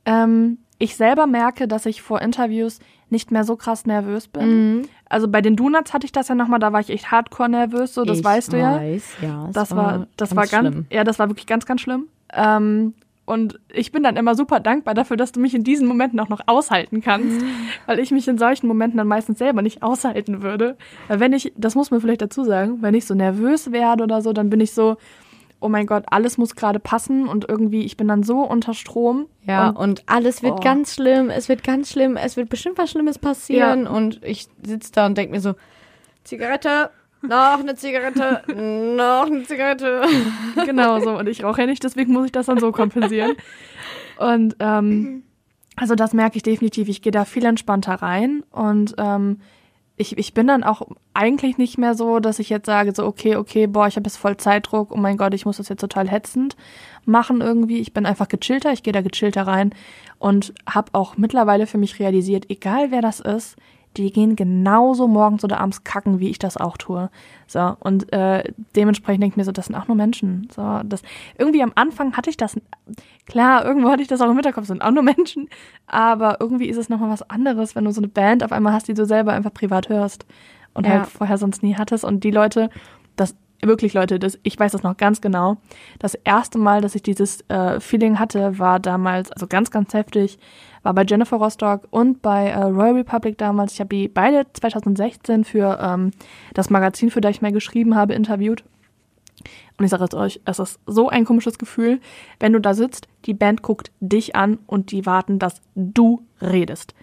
[0.04, 2.78] Ähm, ich selber merke, dass ich vor Interviews
[3.10, 4.88] nicht mehr so krass nervös bin.
[5.08, 7.94] Also bei den Donuts hatte ich das ja nochmal, da war ich echt hardcore nervös,
[7.94, 8.76] so das ich weißt du ja.
[8.76, 9.50] weiß, ja.
[9.52, 10.86] Das war, das war ganz, schlimm.
[10.90, 12.06] ja, das war wirklich ganz, ganz schlimm.
[12.32, 12.94] Ähm,
[13.30, 16.28] und ich bin dann immer super dankbar dafür, dass du mich in diesen Momenten auch
[16.28, 17.40] noch aushalten kannst,
[17.86, 20.76] weil ich mich in solchen Momenten dann meistens selber nicht aushalten würde.
[21.06, 24.20] Weil wenn ich, das muss man vielleicht dazu sagen, wenn ich so nervös werde oder
[24.20, 24.96] so, dann bin ich so,
[25.60, 29.26] oh mein Gott, alles muss gerade passen und irgendwie, ich bin dann so unter Strom.
[29.46, 30.60] Ja, und, und, alles wird oh.
[30.60, 33.86] ganz schlimm, es wird ganz schlimm, es wird bestimmt was Schlimmes passieren.
[33.86, 35.54] Und ich sitze da und denke mir so,
[36.24, 36.90] Zigarette,
[37.22, 40.02] noch eine Zigarette, noch eine Zigarette.
[40.66, 41.18] genau so.
[41.18, 43.36] Und ich rauche ja nicht, deswegen muss ich das dann so kompensieren.
[44.18, 45.22] Und ähm,
[45.76, 46.88] also das merke ich definitiv.
[46.88, 49.40] Ich gehe da viel entspannter rein und ähm,
[50.00, 53.36] ich, ich bin dann auch eigentlich nicht mehr so, dass ich jetzt sage, so, okay,
[53.36, 56.08] okay, boah, ich habe jetzt voll Zeitdruck, oh mein Gott, ich muss das jetzt total
[56.08, 56.56] hetzend
[57.04, 57.80] machen irgendwie.
[57.80, 59.74] Ich bin einfach gechillter, ich gehe da gechillter rein
[60.18, 63.56] und habe auch mittlerweile für mich realisiert, egal wer das ist,
[63.96, 67.10] die gehen genauso morgens oder abends kacken, wie ich das auch tue.
[67.46, 68.44] So, und äh,
[68.76, 70.48] dementsprechend denke ich mir so, das sind auch nur Menschen.
[70.54, 71.02] So, das,
[71.36, 72.56] irgendwie am Anfang hatte ich das,
[73.26, 75.48] klar, irgendwo hatte ich das auch im Hinterkopf, sind auch nur Menschen,
[75.86, 78.86] aber irgendwie ist es nochmal was anderes, wenn du so eine Band auf einmal hast,
[78.86, 80.24] die du selber einfach privat hörst
[80.72, 80.92] und Ja.
[80.92, 82.04] halt vorher sonst nie hattest.
[82.04, 82.70] Und die Leute,
[83.16, 85.58] das wirklich Leute, das, ich weiß das noch ganz genau.
[85.98, 90.38] Das erste Mal, dass ich dieses äh, Feeling hatte, war damals, also ganz, ganz heftig,
[90.82, 93.74] war bei Jennifer Rostock und bei äh, Royal Republic damals.
[93.74, 96.10] Ich habe die beide 2016 für ähm,
[96.54, 98.64] das Magazin, für das ich mal geschrieben habe, interviewt.
[99.78, 102.00] Und ich sage es euch, es ist so ein komisches Gefühl,
[102.38, 106.94] wenn du da sitzt, die Band guckt dich an und die warten, dass du redest.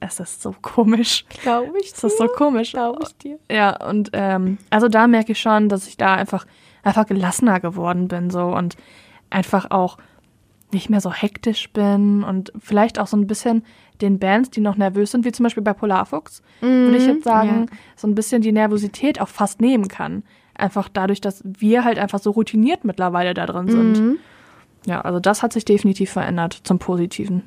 [0.00, 1.24] Es ist so komisch.
[1.42, 2.72] Glaube ich Es ist so komisch.
[2.72, 3.38] Glaube ich dir.
[3.50, 6.46] Ja, und ähm, also da merke ich schon, dass ich da einfach,
[6.82, 8.76] einfach gelassener geworden bin so und
[9.28, 9.98] einfach auch
[10.72, 13.64] nicht mehr so hektisch bin und vielleicht auch so ein bisschen
[14.00, 17.66] den Bands, die noch nervös sind, wie zum Beispiel bei Polarfuchs, würde ich jetzt sagen,
[17.96, 20.22] so ein bisschen die Nervosität auch fast nehmen kann.
[20.54, 24.18] Einfach dadurch, dass wir halt einfach so routiniert mittlerweile da drin sind.
[24.86, 27.42] Ja, also das hat sich definitiv verändert zum Positiven.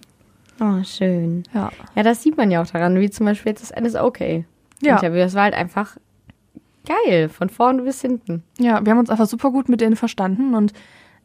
[0.59, 1.43] Oh, schön.
[1.53, 1.71] Ja.
[1.95, 4.19] Ja, das sieht man ja auch daran, wie zum Beispiel jetzt das NSOK
[4.81, 4.99] Ja.
[5.01, 5.97] Das war halt einfach
[6.85, 8.43] geil, von vorne bis hinten.
[8.59, 10.73] Ja, wir haben uns einfach super gut mit denen verstanden und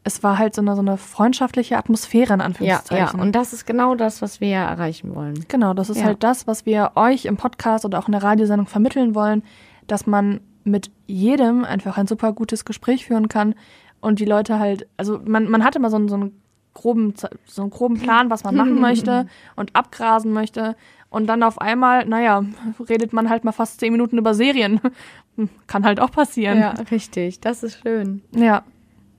[0.05, 3.17] es war halt so eine, so eine freundschaftliche Atmosphäre in Ja, Anführungszeichen.
[3.17, 3.21] ja.
[3.21, 5.45] Und das ist genau das, was wir ja erreichen wollen.
[5.49, 6.05] Genau, das ist Ja.
[6.05, 9.43] halt das, was wir euch im Podcast oder auch in der Radiosendung vermitteln wollen,
[9.87, 13.55] dass man mit jedem einfach ein super gutes Gespräch führen kann
[13.99, 16.38] und die Leute halt, also man, man hat immer so einen, so einen
[16.73, 17.13] groben,
[17.45, 20.75] so einen groben Plan, was man machen möchte und abgrasen möchte
[21.09, 22.43] und dann auf einmal, naja,
[22.87, 24.79] redet man halt mal fast zehn Minuten über Serien.
[25.67, 26.59] Kann halt auch passieren.
[26.59, 27.39] Ja, richtig.
[27.39, 28.21] Das ist schön.
[28.35, 28.63] ja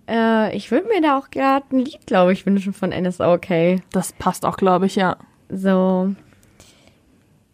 [0.09, 3.81] Äh, ich würde mir da auch gerade ein Lied, glaube ich, wünschen von NSOK.
[3.91, 5.17] das passt auch, glaube ich, ja.
[5.49, 6.15] So,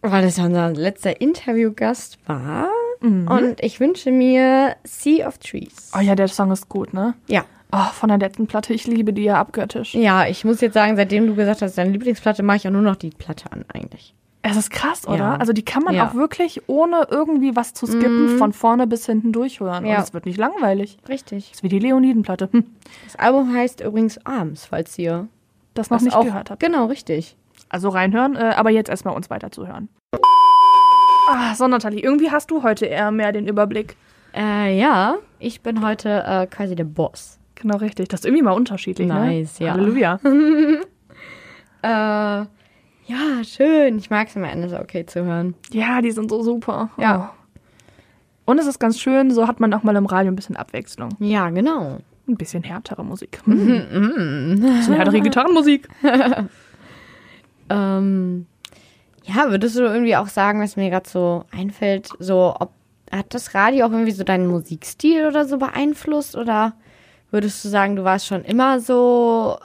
[0.01, 2.69] weil das ja unser letzter Interviewgast war.
[2.99, 5.91] Und ich wünsche mir Sea of Trees.
[5.95, 7.13] Oh ja, der Song ist gut, ne?
[7.27, 7.45] Ja.
[7.71, 9.93] Oh, von der letzten Platte, ich liebe die ja abgöttisch.
[9.93, 12.81] Ja, ich muss jetzt sagen, seitdem du gesagt hast, deine Lieblingsplatte, mache ich auch nur
[12.81, 14.13] noch die Platte an, eigentlich.
[14.41, 15.17] Es ist krass, oder?
[15.17, 15.35] Ja.
[15.35, 16.07] Also die kann man Ja.
[16.07, 19.85] auch wirklich ohne irgendwie was zu skippen von vorne bis hinten durchhören.
[19.85, 19.97] Ja.
[19.97, 20.97] Und es wird nicht langweilig.
[21.09, 21.47] Richtig.
[21.49, 22.47] Das ist wie die Leonidenplatte.
[22.53, 22.63] Hm,
[23.03, 25.27] Das Album heißt übrigens Arms, falls ihr
[25.73, 26.61] das noch nicht auch gehört habt.
[26.61, 27.35] Genau, richtig.
[27.67, 29.89] Also reinhören, äh, aber jetzt erstmal uns weiterzuhören.
[31.29, 33.97] Ah, so Nathalie, irgendwie hast du heute eher mehr den Überblick.
[34.33, 37.36] Äh, ja, ich bin heute äh, quasi der Boss.
[37.61, 38.07] Genau richtig.
[38.09, 39.65] Das ist irgendwie mal unterschiedlich, Nice, ne?
[39.65, 39.73] ja.
[39.73, 40.19] Halleluja.
[41.83, 43.99] Äh, ja, schön.
[43.99, 45.53] Ich mag es immer Ende okay zu hören.
[45.69, 46.89] Ja, die sind so super.
[46.97, 47.31] Ja.
[48.45, 48.51] Oh.
[48.51, 51.09] Und es ist ganz schön, so hat man auch mal im Radio ein bisschen Abwechslung.
[51.19, 51.99] Ja, genau.
[52.27, 53.41] Ein bisschen härtere Musik.
[53.45, 55.87] Ein bisschen härtere Gitarrenmusik.
[57.69, 58.45] Ähm,
[59.23, 62.71] ja, würdest du irgendwie auch sagen, was mir gerade so einfällt, so ob
[63.11, 66.73] hat das Radio auch irgendwie so deinen Musikstil oder so beeinflusst oder
[67.31, 69.57] würdest du sagen, du warst schon immer so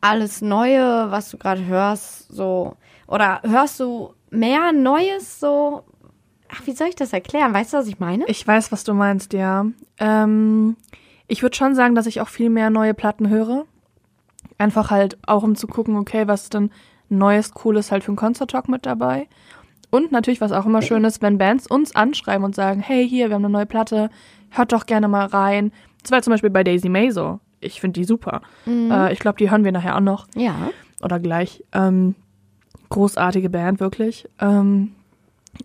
[0.00, 5.84] alles Neue, was du gerade hörst, so oder hörst du mehr Neues so?
[6.48, 7.52] Ach, wie soll ich das erklären?
[7.54, 8.24] Weißt du, was ich meine?
[8.26, 9.66] Ich weiß, was du meinst, ja.
[9.98, 10.76] Ähm,
[11.28, 13.64] ich würde schon sagen, dass ich auch viel mehr neue Platten höre.
[14.58, 16.70] Einfach halt auch, um zu gucken, okay, was ist denn
[17.08, 19.28] Neues, Cooles halt für einen Concert Talk mit dabei.
[19.90, 23.28] Und natürlich, was auch immer schön ist, wenn Bands uns anschreiben und sagen, hey, hier,
[23.28, 24.10] wir haben eine neue Platte,
[24.50, 25.72] hört doch gerne mal rein.
[26.06, 27.40] Das war zum Beispiel bei Daisy May so.
[27.58, 28.42] Ich finde die super.
[28.66, 30.70] Äh, ich glaube, die hören wir nachher auch noch Ja.
[31.02, 31.64] oder gleich.
[31.72, 32.14] Ähm,
[32.90, 34.28] großartige Band, wirklich.
[34.40, 34.92] Ähm,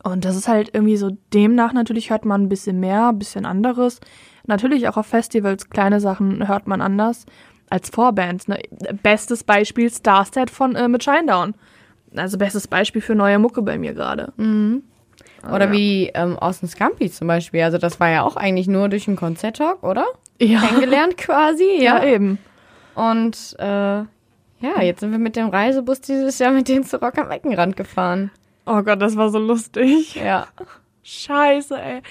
[0.04, 3.46] und das ist halt irgendwie so, demnach natürlich hört man ein bisschen mehr, ein bisschen
[3.46, 4.00] anderes.
[4.48, 7.26] Natürlich auch auf Festivals, kleine Sachen hört man anders
[7.70, 8.48] als Vorbands.
[8.48, 8.60] Ne?
[9.04, 11.54] Bestes Beispiel Starset von äh, mit Shinedown.
[12.16, 14.34] Also bestes Beispiel für neue Mucke bei mir gerade.
[15.48, 15.72] Oder ja.
[15.72, 17.62] wie ähm, Austin Scampi zum Beispiel.
[17.62, 20.06] Also das war ja auch eigentlich nur durch einen Konzerttalk, oder?
[20.42, 22.14] Ja, Kennengelernt quasi, ja, ja.
[22.14, 22.38] eben.
[22.96, 27.18] Und äh, ja, jetzt sind wir mit dem Reisebus dieses Jahr mit denen zu Rock
[27.18, 28.32] am Eckenrand gefahren.
[28.66, 30.16] Oh Gott, das war so lustig.
[30.16, 30.48] Ja.
[31.04, 32.02] Scheiße, ey.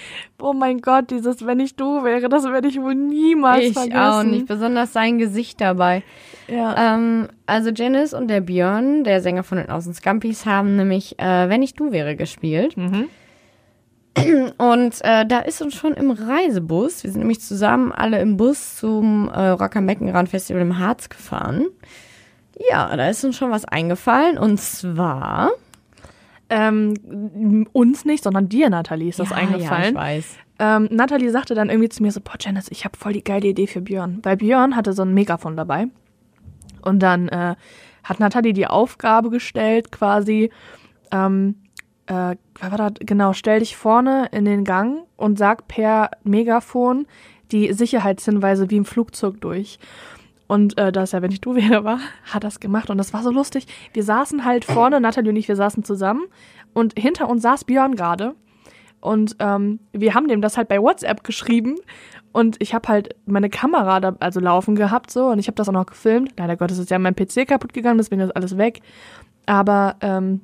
[0.40, 3.96] Oh mein Gott, dieses Wenn ich du wäre, das werde ich wohl niemals ich vergessen.
[3.98, 6.02] auch nicht, besonders sein Gesicht dabei.
[6.48, 6.94] Ja.
[6.94, 11.48] Ähm, also Janice und der Björn, der Sänger von den Außen Scampis, haben nämlich äh,
[11.48, 12.76] Wenn ich du wäre gespielt.
[12.76, 13.08] Mhm.
[14.58, 18.76] Und äh, da ist uns schon im Reisebus, wir sind nämlich zusammen alle im Bus
[18.76, 21.66] zum äh, Rock am Beckenrand Festival im Harz gefahren.
[22.70, 25.50] Ja, da ist uns schon was eingefallen und zwar
[26.52, 29.82] Ähm, uns nicht, sondern dir, Nathalie, ist das Ja, eingefallen.
[29.84, 30.26] Ja, ich weiß.
[30.58, 33.46] ähm, Nathalie sagte dann irgendwie zu mir so, boah, Janice, ich habe voll die geile
[33.46, 34.18] Idee für Björn.
[34.24, 35.86] Weil Björn hatte so ein Megafon dabei.
[36.82, 37.54] Und dann äh,
[38.02, 40.50] hat Nathalie die Aufgabe gestellt, quasi,
[41.12, 41.54] ähm,
[42.10, 42.36] äh?
[43.00, 47.06] Genau, stell dich vorne in den Gang und sag per Megafon
[47.52, 49.78] die Sicherheitshinweise wie im Flugzeug durch.
[50.46, 52.90] Und äh, das ja, wenn ich du wäre, war, hat das gemacht.
[52.90, 53.66] Und das war so lustig.
[53.92, 56.24] Wir saßen halt vorne, Nathalie und ich, wir saßen zusammen.
[56.72, 58.34] Und hinter uns saß Björn gerade.
[59.00, 61.76] Und ähm, wir haben dem das halt bei WhatsApp geschrieben.
[62.32, 65.68] Und ich habe halt meine Kamera da also laufen gehabt so und ich habe das
[65.68, 66.34] auch noch gefilmt.
[66.38, 68.80] Leider Gottes ist ja mein PC kaputt gegangen, deswegen ist alles weg.
[69.46, 70.42] Aber ähm,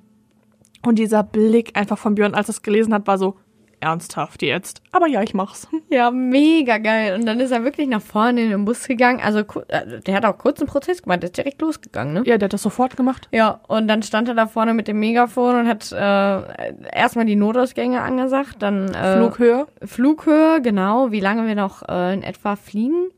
[0.87, 3.37] und dieser Blick einfach von Björn, als er es gelesen hat, war so
[3.81, 4.83] ernsthaft jetzt.
[4.93, 5.69] Aber ja, ich mach's.
[5.89, 7.15] Ja, mega geil.
[7.15, 9.21] Und dann ist er wirklich nach vorne in den Bus gegangen.
[9.23, 12.23] Also äh, der hat auch kurz einen Prozess gemacht, der ist direkt losgegangen, ne?
[12.27, 13.29] Ja, der hat das sofort gemacht.
[13.31, 17.37] Ja, und dann stand er da vorne mit dem Megafon und hat äh, erstmal die
[17.37, 19.67] Notausgänge angesagt, dann äh, Flughöhe.
[19.85, 23.11] Flughöhe, genau, wie lange wir noch äh, in etwa fliegen.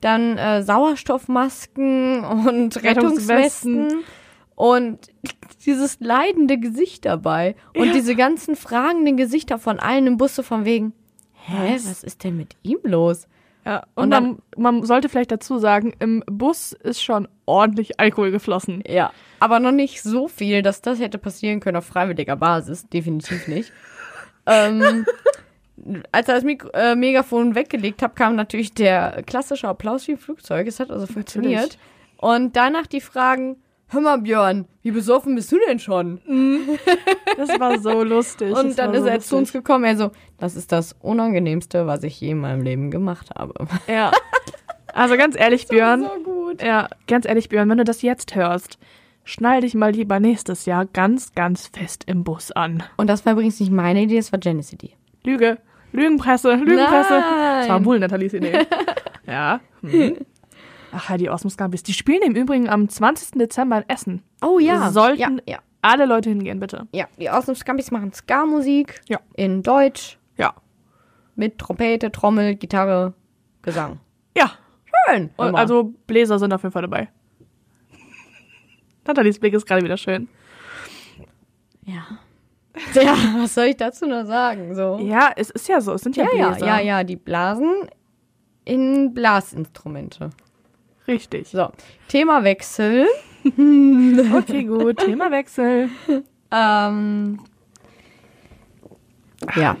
[0.00, 3.84] Dann äh, Sauerstoffmasken und Rettungswesten.
[3.86, 4.04] Rettungswesten
[4.54, 5.08] und
[5.64, 7.92] dieses leidende Gesicht dabei und Ja.
[7.92, 10.92] diese ganzen fragenden Gesichter von allen im Bus so von wegen,
[11.32, 11.88] hä, Was?
[11.88, 13.28] was ist denn mit ihm los?
[13.64, 18.32] Ja, und, Und man, man sollte vielleicht dazu sagen, im Bus ist schon ordentlich Alkohol
[18.32, 18.82] geflossen.
[18.86, 19.12] Ja.
[19.38, 22.88] Aber noch nicht so viel, dass das hätte passieren können auf freiwilliger Basis.
[22.88, 23.72] Definitiv nicht.
[24.46, 25.06] ähm,
[26.10, 30.18] als er das Mikro äh, Megafon weggelegt hat, kam natürlich der klassische Applaus wie im
[30.18, 30.66] Flugzeug.
[30.66, 31.78] Es hat also funktioniert.
[32.16, 33.56] Und danach die Fragen,
[33.92, 36.20] hör mal Björn, wie besoffen bist du denn schon?
[37.36, 38.56] Das war so lustig.
[38.56, 39.64] Und das dann ist so er zu uns lustig.
[39.64, 43.66] gekommen, er so, das ist das Unangenehmste, was ich je in meinem Leben gemacht habe.
[43.86, 44.12] Ja.
[44.92, 46.02] Also ganz ehrlich, Björn.
[46.02, 46.62] So gut.
[46.62, 48.78] Ja, ganz ehrlich, Björn, wenn du das jetzt hörst,
[49.24, 52.82] schnall dich mal lieber nächstes Jahr ganz, ganz fest im Bus an.
[52.96, 54.92] Und das war übrigens nicht meine Idee, das war Janice Idee.
[55.24, 55.58] Lüge.
[55.92, 57.20] Lügenpresse, Lügenpresse.
[57.20, 57.60] Nein.
[57.60, 58.66] Das war wohl Nathalies Idee.
[59.26, 59.60] ja.
[59.82, 60.16] Hm.
[60.92, 61.82] Ach, Heidi Osmos Gambis.
[61.82, 63.32] Die spielen im Übrigen am 20.
[63.38, 64.22] Dezember in Essen.
[64.42, 64.90] Oh ja.
[64.90, 65.58] Sollten ja, ja.
[65.80, 66.86] alle Leute hingehen, bitte.
[66.92, 69.18] Ja, die Awesome Scampis machen Ska-Musik Ja.
[69.36, 70.54] in Deutsch Ja.
[71.34, 73.14] mit Trompete, Trommel, Gitarre,
[73.62, 74.00] Gesang.
[74.36, 74.50] Ja.
[75.08, 75.30] Schön.
[75.36, 77.08] Und also Bläser sind auf jeden Fall dabei.
[79.06, 80.28] Nathalies Blick ist gerade wieder schön.
[81.84, 82.02] ja.
[82.94, 84.74] Ja, was soll ich dazu noch sagen?
[84.74, 84.98] So.
[85.02, 85.92] Ja, es ist ja so.
[85.92, 86.66] Es sind ja, Ja, ja, Bläser.
[86.66, 87.70] ja, ja, die blasen
[88.64, 90.30] in Blasinstrumente.
[91.08, 91.48] Richtig.
[91.48, 91.70] So,
[92.08, 93.06] Themawechsel.
[93.44, 94.98] Okay, gut.
[94.98, 95.88] Themawechsel.
[96.52, 97.40] Ähm,
[99.56, 99.76] ja,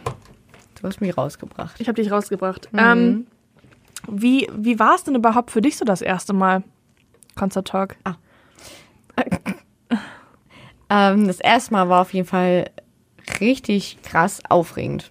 [0.80, 1.80] du hast mich rausgebracht.
[1.80, 2.72] Ich habe dich rausgebracht.
[2.72, 2.78] Mhm.
[2.80, 3.26] Ähm,
[4.08, 6.64] wie wie war es denn überhaupt für dich so das erste Mal?
[7.36, 7.94] Concert Talk.
[10.90, 12.68] Ähm, das erste Mal war auf jeden Fall
[13.40, 15.10] richtig krass aufregend.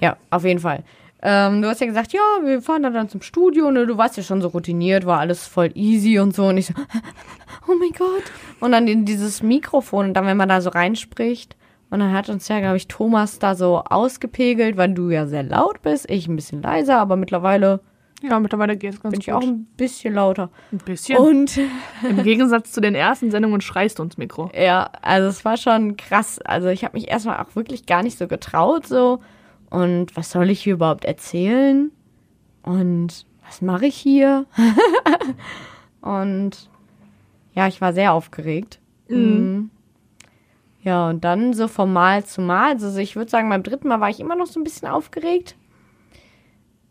[0.00, 0.82] Ja, auf jeden Fall.
[1.24, 3.86] Ähm, du hast ja gesagt, ja, wir fahren da dann zum Studio, ne?
[3.86, 6.46] Du warst ja schon so routiniert, war alles voll easy und so.
[6.46, 6.74] Und ich so,
[7.68, 8.24] oh mein Gott.
[8.60, 11.56] Und dann in dieses Mikrofon und dann, wenn man da so reinspricht.
[11.90, 15.42] Und dann hat uns ja, glaube ich, Thomas da so ausgepegelt, weil du ja sehr
[15.42, 16.10] laut bist.
[16.10, 17.80] Ich ein bisschen leiser, aber mittlerweile
[18.22, 19.26] Ja, mittlerweile geht es ganz bin gut.
[19.28, 20.50] ich auch ein bisschen lauter.
[20.72, 21.18] ein bisschen.
[21.18, 21.60] Und
[22.08, 24.50] Im Gegensatz zu den ersten Sendungen schreist du ins Mikro.
[24.58, 26.40] Ja, also es war schon krass.
[26.40, 29.20] Also ich habe mich erstmal auch wirklich gar nicht so getraut so.
[29.72, 31.90] Und was soll ich hier überhaupt erzählen?
[32.62, 34.44] Und was mache ich hier?
[36.02, 36.68] und
[37.54, 38.80] ja, ich war sehr aufgeregt.
[39.08, 39.70] Mhm.
[40.82, 42.72] Ja, und dann so von Mal zu Mal.
[42.72, 45.56] Also ich würde sagen, beim dritten Mal war ich immer noch so ein bisschen aufgeregt.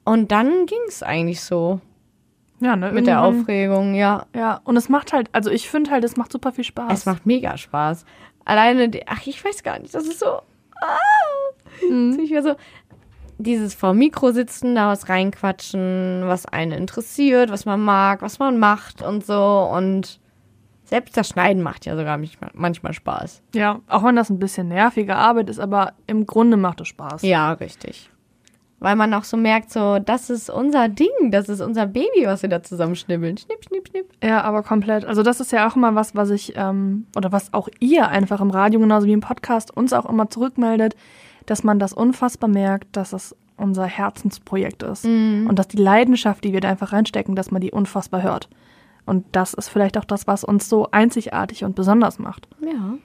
[0.03, 1.81] Und dann ging es eigentlich so
[2.61, 2.91] Ja, ne?
[2.91, 4.25] mit der Aufregung, ja.
[4.35, 6.91] Ja, und es macht halt, also ich finde halt, es macht super viel Spaß.
[6.91, 8.05] Es macht mega Spaß.
[8.43, 10.41] Alleine, die, ach, ich weiß gar nicht, das ist so.
[10.81, 10.97] Ah,
[11.89, 12.19] Mhm.
[12.23, 12.55] ich mir so.
[13.37, 18.59] Dieses vor Mikro sitzen, da was reinquatschen, was einen interessiert, was man mag, was man
[18.59, 19.67] macht und so.
[19.73, 20.19] Und
[20.91, 23.41] selbst das Schneiden macht ja sogar manchmal, manchmal Spaß.
[23.55, 27.21] Ja, auch wenn das ein bisschen nervige Arbeit ist, aber im Grunde macht es Spaß.
[27.23, 28.09] Ja, richtig.
[28.79, 32.41] Weil man auch so merkt, so, das ist unser Ding, das ist unser Baby, was
[32.41, 33.37] wir da zusammenschnibbeln.
[33.37, 34.07] Schnipp, schnipp, schnipp.
[34.21, 35.05] Ja, aber komplett.
[35.05, 38.41] Also das ist ja auch immer was, was ich, ähm, oder was auch ihr einfach
[38.41, 40.95] im Radio genauso wie im Podcast uns auch immer zurückmeldet,
[41.45, 45.05] dass man das unfassbar merkt, dass es unser Herzensprojekt ist.
[45.05, 48.49] Und dass die Leidenschaft, die wir da einfach reinstecken, dass man die unfassbar hört.
[49.05, 52.47] Und das ist vielleicht auch das, was uns so einzigartig und besonders macht.
[52.61, 52.95] Ja,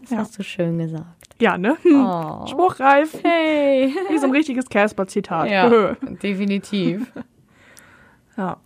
[0.00, 0.18] das Ja.
[0.18, 1.04] hast du schön gesagt.
[1.38, 1.76] Ja, ne?
[1.84, 2.46] Oh.
[2.46, 3.22] Spruchreif.
[3.22, 3.94] Hey.
[4.10, 5.50] Wie so ein richtiges Casper-Zitat.
[5.50, 7.10] Ja, definitiv.
[8.36, 8.56] ja.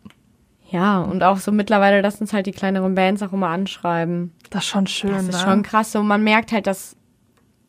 [0.71, 4.33] Ja, und auch so mittlerweile, dass uns halt die kleineren Bands auch immer anschreiben.
[4.51, 5.11] Das ist schon schön.
[5.11, 5.39] Das ist ne?
[5.41, 5.91] schon krass.
[5.91, 6.95] So, man merkt halt, dass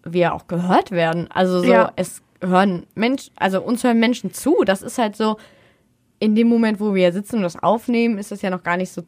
[0.03, 1.27] wir auch gehört werden.
[1.31, 1.91] Also so, Ja.
[1.95, 4.63] es hören Menschen, also uns hören Menschen zu.
[4.65, 5.37] Das ist halt so,
[6.19, 8.91] in dem Moment, wo wir sitzen und das aufnehmen, ist das ja noch gar nicht
[8.91, 9.03] so.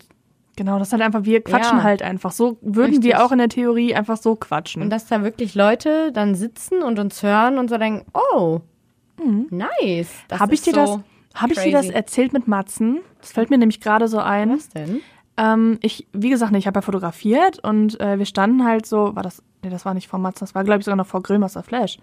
[0.55, 1.83] Genau, das ist halt einfach, wir quatschen Ja.
[1.83, 2.31] halt einfach.
[2.31, 3.03] So würden Richtig.
[3.05, 4.83] wir auch in der Theorie einfach so quatschen.
[4.83, 8.59] Und dass da wirklich Leute dann sitzen und uns hören und so denken, oh,
[9.49, 10.11] nice.
[10.27, 10.53] Das Habe Mhm.
[10.53, 11.03] ich dir das, so
[11.35, 12.99] habe ich dir das erzählt mit Matzen?
[13.19, 14.51] Das fällt mir nämlich gerade so ein.
[14.51, 15.01] Was denn?
[15.37, 19.23] Ähm, ich, wie gesagt, ich habe ja fotografiert und äh, wir standen halt so, war
[19.23, 21.63] das, nee, das war nicht vor Matzen, das war, glaube ich, sogar noch vor Grillmaster
[21.63, 21.97] Flash.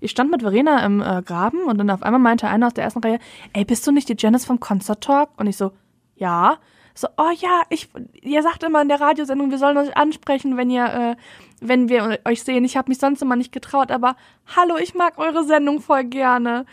[0.00, 2.84] Ich stand mit Verena im äh, Graben und dann auf einmal meinte einer aus der
[2.84, 3.18] ersten Reihe,
[3.52, 5.30] ey, bist du nicht die Janice vom Concert Talk?
[5.36, 5.72] Und ich so,
[6.14, 6.58] ja.
[6.94, 7.88] So, oh ja, ich,
[8.22, 11.16] ihr sagt immer in der Radiosendung, wir sollen euch ansprechen, wenn ihr, äh,
[11.60, 12.64] wenn wir euch sehen.
[12.64, 14.16] Ich habe mich sonst immer nicht getraut, aber
[14.56, 16.66] hallo, ich mag eure Sendung voll gerne.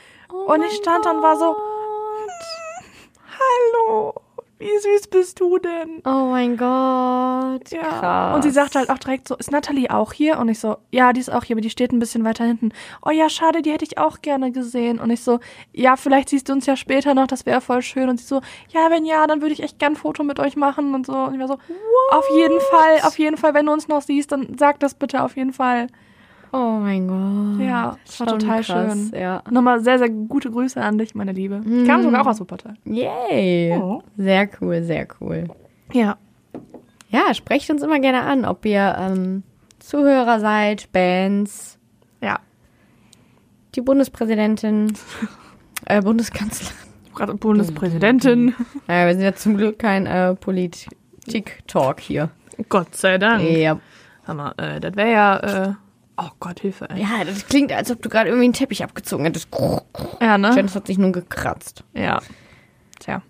[0.47, 1.55] und ich stand da und war so,
[3.39, 4.13] hallo,
[4.57, 6.01] wie süß bist du denn?
[6.05, 7.71] Oh mein Gott.
[7.71, 7.99] Ja.
[7.99, 8.35] Krass.
[8.35, 10.39] Und sie sagt halt auch direkt so, ist Natalie auch hier?
[10.39, 12.71] Und ich so, ja, die ist auch hier, aber die steht ein bisschen weiter hinten.
[13.05, 14.99] Oh ja, schade, die hätte ich auch gerne gesehen.
[14.99, 15.39] Und ich so,
[15.73, 18.09] ja, vielleicht siehst du uns ja später noch, das wäre voll schön.
[18.09, 20.55] Und sie so, ja, wenn ja, dann würde ich echt gern ein Foto mit euch
[20.55, 21.13] machen und so.
[21.13, 21.57] Und ich war so,
[22.11, 25.23] auf jeden Fall, auf jeden Fall, wenn du uns noch siehst, dann sag das bitte
[25.23, 25.87] auf jeden Fall.
[26.57, 27.65] Oh mein Gott.
[27.67, 29.11] Ja, das war total krass, schön.
[29.19, 29.43] Ja.
[29.51, 31.61] Nochmal sehr, sehr gute Grüße an dich, meine Liebe.
[31.65, 32.75] Ich kam sogar auch aus Wuppertal.
[32.85, 33.77] Yay.
[33.77, 34.01] Oh.
[34.15, 35.49] Sehr cool, sehr cool.
[35.91, 36.15] Ja.
[37.09, 39.43] Ja, sprecht uns immer gerne an, ob ihr ähm,
[39.79, 41.77] Zuhörer seid, Bands,
[42.21, 42.39] Ja.
[43.75, 44.93] die Bundespräsidentin,
[45.87, 46.73] äh, Bundeskanzlerin.
[47.15, 48.55] Gerade Bundespräsidentin.
[48.87, 52.29] Naja, wir sind ja zum Glück kein äh, Politik-Talk hier.
[52.69, 53.43] Gott sei Dank.
[53.49, 53.77] Ja.
[54.25, 54.53] Hammer.
[54.57, 55.77] Äh, das wäre ja.
[56.17, 57.01] Oh Gott, Hilfe, ey.
[57.01, 59.49] ja, das klingt, als ob du gerade irgendwie einen Teppich abgezogen hättest.
[60.21, 60.51] Ja, ne?
[60.55, 61.83] Jens hat sich nun gekratzt.
[61.93, 62.19] Ja.
[62.99, 63.21] Tja.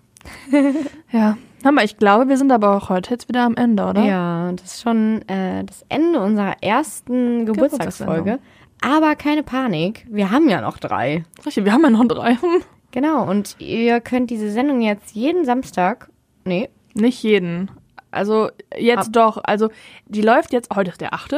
[1.12, 1.36] ja.
[1.64, 4.04] Hammer, ich glaube, wir sind aber auch heute jetzt wieder am Ende, oder?
[4.04, 8.38] Ja, das ist schon äh, das Ende unserer ersten Geburtstagsfolge.
[8.82, 11.24] Aber keine Panik, wir haben ja noch drei.
[11.44, 12.36] Richtig, wir haben ja noch drei.
[12.92, 16.08] Genau, und ihr könnt diese Sendung jetzt jeden Samstag,
[16.44, 17.70] nee, Nicht jeden.
[18.10, 19.44] Also jetzt Ab- doch.
[19.44, 19.68] Also
[20.06, 21.34] die läuft jetzt, heute ist der 8.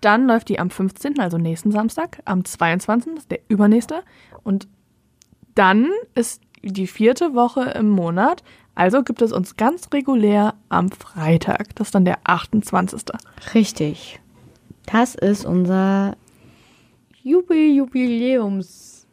[0.00, 4.02] Dann läuft die am 15., also nächsten Samstag, am 22., das ist der übernächste.
[4.42, 4.68] Und
[5.54, 8.42] dann ist die vierte Woche im Monat.
[8.74, 11.74] Also gibt es uns ganz regulär am Freitag.
[11.76, 13.04] Das ist dann der 28.
[13.54, 14.20] richtig.
[14.84, 16.16] Das ist unser
[17.22, 19.06] Jubil Jubiläums.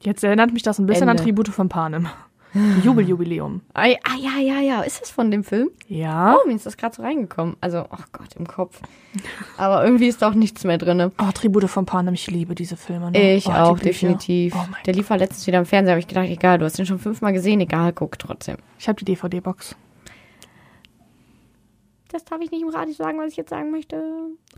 [0.00, 1.22] Jetzt erinnert mich das ein bisschen Ende.
[1.22, 2.08] an Tribute von Panem.
[2.84, 3.60] Jubeljubiläum.
[3.74, 4.80] Ah, ja, ja, ja, ja.
[4.82, 5.70] Ist das von dem Film?
[5.86, 6.36] Ja.
[6.36, 7.56] Oh, mir ist das gerade so reingekommen.
[7.60, 8.80] Also, ach Gott, im Kopf.
[9.56, 11.12] Aber irgendwie ist auch nichts mehr drin.
[11.18, 13.10] Oh, Tribute von Panem, ich liebe diese Filme.
[13.10, 13.36] Ne?
[13.36, 14.54] Ich oh, auch, definitiv.
[14.56, 16.86] Oh Der lief war letztens wieder im Fernsehen, habe ich gedacht, egal, du hast den
[16.86, 18.56] schon fünfmal gesehen, egal, guck trotzdem.
[18.78, 19.76] Ich habe die DVD-Box.
[22.08, 24.02] Das darf ich nicht im Radio sagen, was ich jetzt sagen möchte.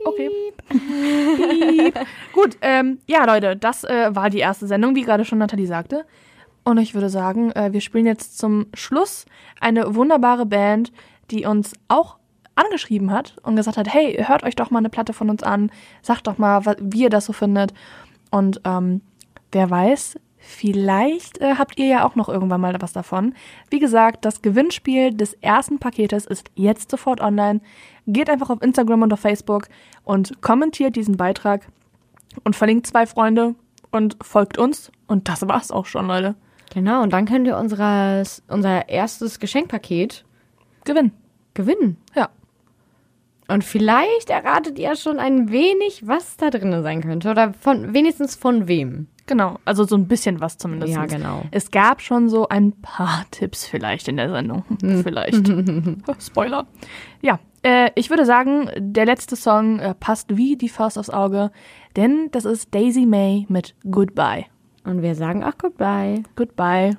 [0.02, 0.30] Okay.
[0.70, 1.94] Piep.
[2.32, 6.06] Gut, ähm, ja, Leute, das äh, war die erste Sendung, wie gerade schon Nathalie sagte.
[6.64, 9.26] Und ich würde sagen, äh, wir spielen jetzt zum Schluss
[9.60, 10.92] eine wunderbare Band,
[11.30, 12.18] die uns auch
[12.54, 15.70] angeschrieben hat und gesagt hat, hey, hört euch doch mal eine Platte von uns an,
[16.02, 17.72] sagt doch mal, wie ihr das so findet.
[18.30, 19.00] Und ähm,
[19.50, 23.34] wer weiß, vielleicht äh, habt ihr ja auch noch irgendwann mal was davon.
[23.70, 27.60] Wie gesagt, das Gewinnspiel des ersten Paketes ist jetzt sofort online.
[28.06, 29.68] Geht einfach auf Instagram und auf Facebook
[30.04, 31.66] und kommentiert diesen Beitrag
[32.44, 33.54] und verlinkt zwei Freunde
[33.90, 34.90] und folgt uns.
[35.06, 36.34] Und das war's auch schon, Leute.
[36.72, 40.24] Genau, und dann könnt ihr unseres, unser erstes Geschenkpaket
[40.84, 41.12] Gewinn.
[41.54, 41.98] gewinnen.
[42.14, 42.30] Ja.
[43.48, 47.30] Und vielleicht erratet ihr schon ein wenig, was da drin sein könnte.
[47.30, 49.08] Oder von wenigstens von wem.
[49.26, 50.94] Genau, also so ein bisschen was zumindest.
[50.94, 51.42] Ja, genau.
[51.50, 54.64] Es gab schon so ein paar Tipps vielleicht in der Sendung.
[54.80, 55.46] Vielleicht.
[56.18, 56.66] Spoiler.
[57.20, 61.50] Ja, äh, ich würde sagen, der letzte Song äh, passt wie die Faust aufs Auge,
[61.96, 64.46] denn das ist Daisy May mit Goodbye.
[64.84, 66.22] Und wir sagen auch goodbye.
[66.36, 66.96] Goodbye.